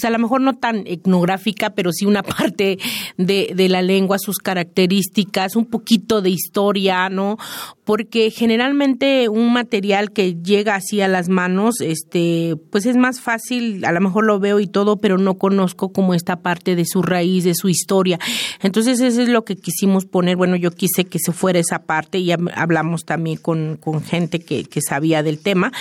pues 0.00 0.08
a 0.08 0.10
lo 0.10 0.18
mejor 0.18 0.40
no 0.40 0.54
tan 0.54 0.86
etnográfica, 0.86 1.70
pero 1.70 1.92
sí 1.92 2.06
una 2.06 2.22
parte 2.40 2.78
de, 3.18 3.52
de 3.54 3.68
la 3.68 3.82
lengua, 3.82 4.18
sus 4.18 4.38
características, 4.38 5.56
un 5.56 5.66
poquito 5.66 6.22
de 6.22 6.30
historia, 6.30 7.10
¿no? 7.10 7.36
Porque 7.84 8.30
generalmente 8.30 9.28
un 9.28 9.52
material 9.52 10.12
que 10.12 10.36
llega 10.36 10.76
así 10.76 11.02
a 11.02 11.08
las 11.08 11.28
manos, 11.28 11.80
este, 11.80 12.56
pues 12.70 12.86
es 12.86 12.96
más 12.96 13.20
fácil, 13.20 13.84
a 13.84 13.92
lo 13.92 14.00
mejor 14.00 14.24
lo 14.24 14.38
veo 14.38 14.58
y 14.60 14.68
todo, 14.68 14.96
pero 14.96 15.18
no 15.18 15.34
conozco 15.34 15.92
como 15.92 16.14
esta 16.14 16.36
parte 16.36 16.76
de 16.76 16.86
su 16.86 17.02
raíz, 17.02 17.44
de 17.44 17.54
su 17.54 17.68
historia. 17.68 18.18
Entonces 18.62 19.00
eso 19.00 19.20
es 19.20 19.28
lo 19.28 19.44
que 19.44 19.56
quisimos 19.56 20.06
poner, 20.06 20.36
bueno, 20.36 20.56
yo 20.56 20.70
quise 20.70 21.04
que 21.04 21.18
se 21.18 21.32
fuera 21.32 21.58
esa 21.58 21.82
parte 21.82 22.18
y 22.18 22.30
hablamos 22.30 23.04
también 23.04 23.36
con, 23.36 23.76
con 23.76 24.02
gente 24.02 24.40
que, 24.40 24.64
que 24.64 24.80
sabía 24.80 25.22
del 25.22 25.40
tema 25.40 25.72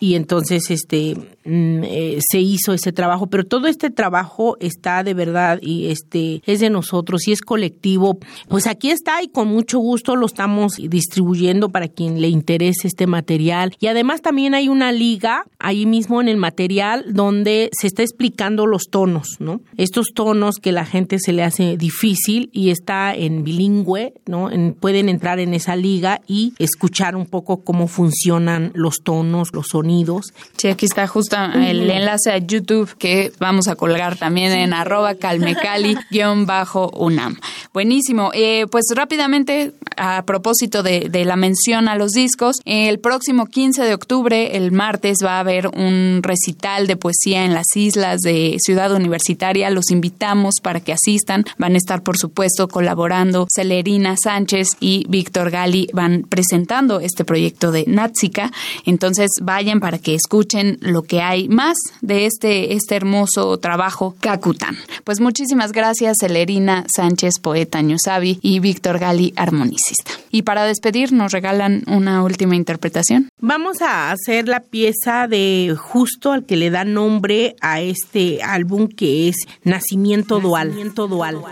y 0.00 0.14
entonces 0.14 0.70
este 0.70 1.16
eh, 1.50 2.18
se 2.30 2.40
hizo 2.40 2.72
ese 2.72 2.92
trabajo, 2.92 3.28
pero 3.28 3.44
todo 3.44 3.68
este 3.68 3.90
trabajo 3.90 4.56
está 4.60 5.02
de 5.02 5.14
verdad 5.14 5.58
y 5.62 5.86
este 5.86 6.42
es 6.46 6.60
de 6.60 6.70
nosotros 6.70 7.26
y 7.26 7.32
es 7.32 7.40
colectivo. 7.40 8.18
Pues 8.48 8.66
aquí 8.66 8.90
está 8.90 9.22
y 9.22 9.28
con 9.28 9.48
mucho 9.48 9.78
gusto 9.78 10.16
lo 10.16 10.26
estamos 10.26 10.74
distribuyendo 10.76 11.70
para 11.70 11.88
quien 11.88 12.20
le 12.20 12.28
interese 12.28 12.88
este 12.88 13.06
material. 13.06 13.74
Y 13.80 13.86
además 13.86 14.20
también 14.20 14.54
hay 14.54 14.68
una 14.68 14.92
liga 14.92 15.44
ahí 15.58 15.86
mismo 15.86 16.20
en 16.20 16.28
el 16.28 16.36
material 16.36 17.06
donde 17.08 17.70
se 17.72 17.86
está 17.86 18.02
explicando 18.02 18.66
los 18.66 18.84
tonos, 18.90 19.36
¿no? 19.38 19.60
Estos 19.76 20.08
tonos 20.14 20.56
que 20.56 20.72
la 20.72 20.84
gente 20.84 21.18
se 21.18 21.32
le 21.32 21.44
hace 21.44 21.76
difícil 21.76 22.50
y 22.52 22.70
está 22.70 23.14
en 23.14 23.44
bilingüe, 23.44 24.12
¿no? 24.26 24.50
pueden 24.80 25.08
entrar 25.08 25.38
en 25.38 25.54
esa 25.54 25.76
liga 25.76 26.20
y 26.26 26.52
escuchar 26.58 27.16
un 27.16 27.26
poco 27.26 27.62
cómo 27.64 27.88
funcionan 27.88 28.70
los 28.74 29.02
tonos, 29.02 29.50
los 29.52 29.68
sonidos. 29.68 30.32
Sí, 30.56 30.68
aquí 30.68 30.86
está 30.86 31.06
justo 31.06 31.37
el 31.46 31.90
enlace 31.90 32.30
a 32.30 32.38
YouTube 32.38 32.94
que 32.98 33.32
vamos 33.38 33.68
a 33.68 33.76
colgar 33.76 34.16
también 34.16 34.52
en 34.52 34.72
arroba 34.72 35.14
calmecali-unam. 35.14 37.36
Buenísimo. 37.72 38.30
Eh, 38.34 38.66
pues 38.70 38.84
rápidamente, 38.94 39.72
a 39.96 40.24
propósito 40.24 40.82
de, 40.82 41.08
la 41.24 41.36
mención 41.36 41.88
a 41.88 41.96
los 41.96 42.12
discos, 42.12 42.56
el 42.64 42.98
próximo 42.98 43.46
15 43.46 43.82
de 43.82 43.94
octubre, 43.94 44.56
el 44.56 44.72
martes, 44.72 45.18
va 45.24 45.36
a 45.36 45.40
haber 45.40 45.68
un 45.68 46.20
recital 46.22 46.86
de 46.86 46.96
poesía 46.96 47.44
en 47.44 47.54
las 47.54 47.76
islas 47.76 48.20
de 48.20 48.56
Ciudad 48.60 48.92
Universitaria. 48.92 49.70
Los 49.70 49.90
invitamos 49.90 50.56
para 50.62 50.80
que 50.80 50.92
asistan. 50.92 51.44
Van 51.58 51.74
a 51.74 51.78
estar, 51.78 52.02
por 52.02 52.18
supuesto, 52.18 52.68
colaborando 52.68 53.46
Celerina 53.54 54.16
Sánchez 54.16 54.68
y 54.80 55.04
Víctor 55.08 55.50
Gali. 55.50 55.88
Van 55.92 56.24
presentando 56.28 57.00
este 57.00 57.24
proyecto 57.24 57.72
de 57.72 57.84
Nátsica. 57.86 58.50
Entonces, 58.86 59.30
vayan 59.42 59.80
para 59.80 59.98
que 59.98 60.14
escuchen 60.14 60.78
lo 60.80 61.02
que 61.02 61.20
hay 61.20 61.27
más 61.48 61.76
de 62.00 62.26
este, 62.26 62.72
este 62.74 62.96
hermoso 62.96 63.58
trabajo 63.58 64.16
Kakutan. 64.20 64.76
Pues 65.04 65.20
muchísimas 65.20 65.72
gracias, 65.72 66.16
Celerina 66.20 66.84
Sánchez, 66.94 67.34
poeta 67.42 67.82
ñusabi, 67.82 68.38
y 68.42 68.60
Víctor 68.60 68.98
Gali, 68.98 69.32
armonicista. 69.36 70.12
Y 70.30 70.42
para 70.42 70.64
despedir, 70.64 71.12
nos 71.12 71.32
regalan 71.32 71.84
una 71.86 72.22
última 72.22 72.56
interpretación. 72.56 73.28
Vamos 73.40 73.82
a 73.82 74.10
hacer 74.10 74.48
la 74.48 74.60
pieza 74.60 75.26
de 75.28 75.76
justo 75.78 76.32
al 76.32 76.44
que 76.44 76.56
le 76.56 76.70
da 76.70 76.84
nombre 76.84 77.56
a 77.60 77.80
este 77.80 78.42
álbum 78.42 78.88
que 78.88 79.28
es 79.28 79.36
Nacimiento 79.64 80.40
Dual. 80.40 80.68
Nacimiento 80.68 81.08
Dual. 81.08 81.42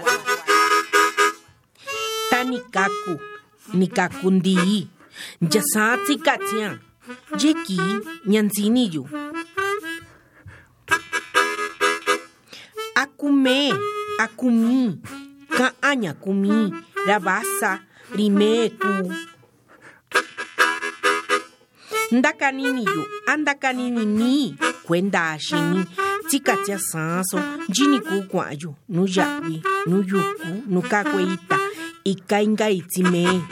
Tanikaku, 2.31 3.19
Nikakundi, 3.73 4.89
Yasatsi 5.41 6.19
Katsian. 6.19 6.87
Jeki 7.39 7.79
nyanziniyu. 8.27 9.07
Akume, 13.16 13.72
akumi, 14.20 15.00
ka 15.57 15.72
Aña 15.81 16.12
kumi, 16.12 16.70
rabasa, 17.07 17.81
rimeku. 18.14 19.12
Ndakanini 22.12 22.85
yu, 22.85 23.05
andakanini 23.26 24.05
ni, 24.07 24.57
kwenda 24.83 25.31
ashini, 25.31 25.85
tikatia 26.29 26.79
sanso, 26.79 27.40
jini 27.68 28.00
kukwayo, 28.00 28.74
nu 28.88 29.09
yawi, 29.14 29.62
nu 29.87 30.02
yuku, 30.02 30.62
nu 30.68 30.83
kakweita, 30.83 31.59
ikainga 32.05 32.70
itime. 32.70 33.42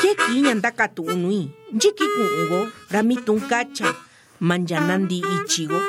Kekiña 0.00 0.54
ndakatunui, 0.54 1.50
njiki 1.72 2.04
kungo, 2.16 2.68
ramitun 2.90 3.40
kacha, 3.40 3.94
manjanandi 4.40 5.18
ichigo. 5.36 5.80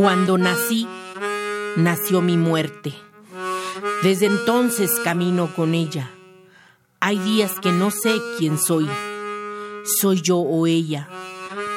Cuando 0.00 0.38
nací, 0.38 0.88
nació 1.76 2.22
mi 2.22 2.38
muerte. 2.38 2.94
Desde 4.02 4.24
entonces 4.24 4.90
camino 5.04 5.54
con 5.54 5.74
ella. 5.74 6.10
Hay 7.00 7.18
días 7.18 7.52
que 7.60 7.70
no 7.70 7.90
sé 7.90 8.14
quién 8.38 8.56
soy. 8.56 8.88
Soy 9.84 10.22
yo 10.22 10.38
o 10.38 10.66
ella. 10.66 11.06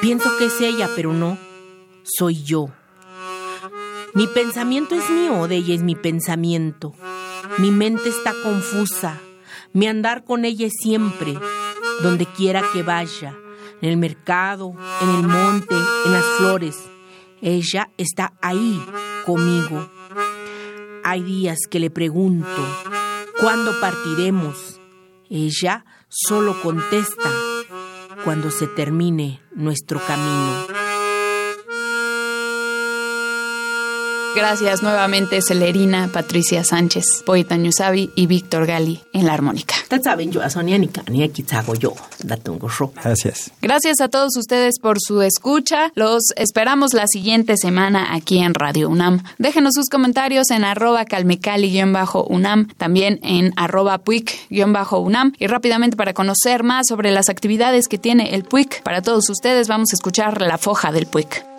Pienso 0.00 0.34
que 0.38 0.46
es 0.46 0.58
ella, 0.62 0.88
pero 0.96 1.12
no. 1.12 1.36
Soy 2.02 2.42
yo. 2.42 2.70
Mi 4.14 4.26
pensamiento 4.26 4.94
es 4.94 5.10
mío 5.10 5.46
de 5.46 5.56
ella 5.56 5.74
es 5.74 5.82
mi 5.82 5.94
pensamiento. 5.94 6.94
Mi 7.58 7.70
mente 7.70 8.08
está 8.08 8.32
confusa. 8.42 9.20
Mi 9.74 9.86
andar 9.86 10.24
con 10.24 10.46
ella 10.46 10.66
es 10.68 10.72
siempre, 10.80 11.38
donde 12.02 12.24
quiera 12.24 12.64
que 12.72 12.82
vaya, 12.82 13.36
en 13.82 13.90
el 13.90 13.98
mercado, 13.98 14.72
en 15.02 15.10
el 15.10 15.28
monte, 15.28 15.74
en 16.06 16.12
las 16.12 16.24
flores. 16.38 16.78
Ella 17.46 17.90
está 17.98 18.32
ahí 18.40 18.82
conmigo. 19.26 19.86
Hay 21.04 21.22
días 21.22 21.58
que 21.70 21.78
le 21.78 21.90
pregunto, 21.90 22.48
¿cuándo 23.38 23.78
partiremos? 23.82 24.80
Ella 25.28 25.84
solo 26.08 26.58
contesta, 26.62 27.30
cuando 28.24 28.50
se 28.50 28.66
termine 28.66 29.42
nuestro 29.54 30.00
camino. 30.06 30.83
Gracias 34.36 34.82
nuevamente 34.82 35.40
Celerina, 35.42 36.10
Patricia 36.12 36.64
Sánchez, 36.64 37.22
Poeta 37.24 37.56
Ñusabi 37.56 38.10
y 38.16 38.26
Víctor 38.26 38.66
Gali 38.66 39.00
en 39.12 39.26
la 39.26 39.32
armónica. 39.32 39.76
Gracias. 43.02 43.52
Gracias 43.62 44.00
a 44.00 44.08
todos 44.08 44.36
ustedes 44.36 44.80
por 44.80 45.00
su 45.00 45.22
escucha. 45.22 45.92
Los 45.94 46.32
esperamos 46.36 46.94
la 46.94 47.06
siguiente 47.06 47.56
semana 47.56 48.12
aquí 48.12 48.38
en 48.38 48.54
Radio 48.54 48.88
UNAM. 48.88 49.22
Déjenos 49.38 49.74
sus 49.74 49.88
comentarios 49.88 50.50
en 50.50 50.64
arroba 50.64 51.04
calmecali-unam, 51.04 52.68
también 52.76 53.20
en 53.22 53.52
arroba 53.56 53.98
puic-unam. 53.98 55.32
Y 55.38 55.46
rápidamente 55.46 55.96
para 55.96 56.12
conocer 56.12 56.64
más 56.64 56.88
sobre 56.88 57.12
las 57.12 57.28
actividades 57.28 57.86
que 57.86 57.98
tiene 57.98 58.34
el 58.34 58.42
PUIC, 58.44 58.82
para 58.82 59.00
todos 59.00 59.30
ustedes 59.30 59.68
vamos 59.68 59.92
a 59.92 59.96
escuchar 59.96 60.40
la 60.40 60.58
foja 60.58 60.90
del 60.90 61.06
PUIC. 61.06 61.53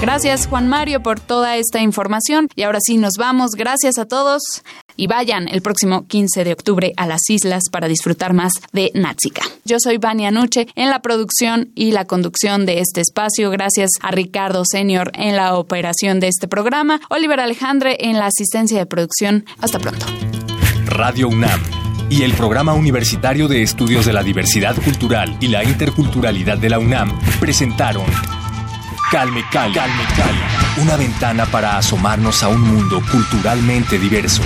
Gracias 0.00 0.46
Juan 0.46 0.68
Mario 0.68 1.02
por 1.02 1.20
toda 1.20 1.56
esta 1.56 1.80
información 1.80 2.48
y 2.54 2.62
ahora 2.62 2.78
sí 2.80 2.96
nos 2.96 3.16
vamos. 3.18 3.50
Gracias 3.52 3.98
a 3.98 4.06
todos 4.06 4.62
y 4.98 5.06
vayan 5.06 5.48
el 5.48 5.62
próximo 5.62 6.06
15 6.06 6.44
de 6.44 6.52
octubre 6.52 6.92
a 6.98 7.06
las 7.06 7.20
islas 7.30 7.62
para 7.70 7.88
disfrutar 7.88 8.34
más 8.34 8.52
de 8.72 8.90
Natsica. 8.94 9.42
Yo 9.64 9.78
soy 9.80 9.96
Vania 9.96 10.30
Nuche 10.30 10.66
en 10.74 10.90
la 10.90 11.00
producción 11.00 11.70
y 11.74 11.92
la 11.92 12.04
conducción 12.04 12.66
de 12.66 12.80
este 12.80 13.00
espacio. 13.00 13.50
Gracias 13.50 13.90
a 14.02 14.10
Ricardo 14.10 14.64
Senior 14.70 15.12
en 15.14 15.36
la 15.36 15.56
operación 15.56 16.20
de 16.20 16.28
este 16.28 16.48
programa, 16.48 17.00
Oliver 17.08 17.40
Alejandre 17.40 17.96
en 18.00 18.18
la 18.18 18.26
asistencia 18.26 18.78
de 18.78 18.86
producción. 18.86 19.46
Hasta 19.60 19.78
pronto. 19.78 20.04
Radio 20.86 21.28
UNAM 21.28 21.60
y 22.10 22.22
el 22.22 22.32
Programa 22.32 22.74
Universitario 22.74 23.46
de 23.46 23.62
Estudios 23.62 24.04
de 24.04 24.12
la 24.12 24.22
Diversidad 24.22 24.74
Cultural 24.82 25.36
y 25.40 25.48
la 25.48 25.62
Interculturalidad 25.62 26.58
de 26.58 26.70
la 26.70 26.78
UNAM 26.78 27.16
presentaron 27.38 28.06
Calme 29.10 29.44
Cali, 29.52 29.74
Calme 29.74 30.04
Cali, 30.16 30.82
una 30.82 30.96
ventana 30.96 31.46
para 31.46 31.78
asomarnos 31.78 32.42
a 32.42 32.48
un 32.48 32.60
mundo 32.60 33.00
culturalmente 33.10 33.98
diverso. 33.98 34.42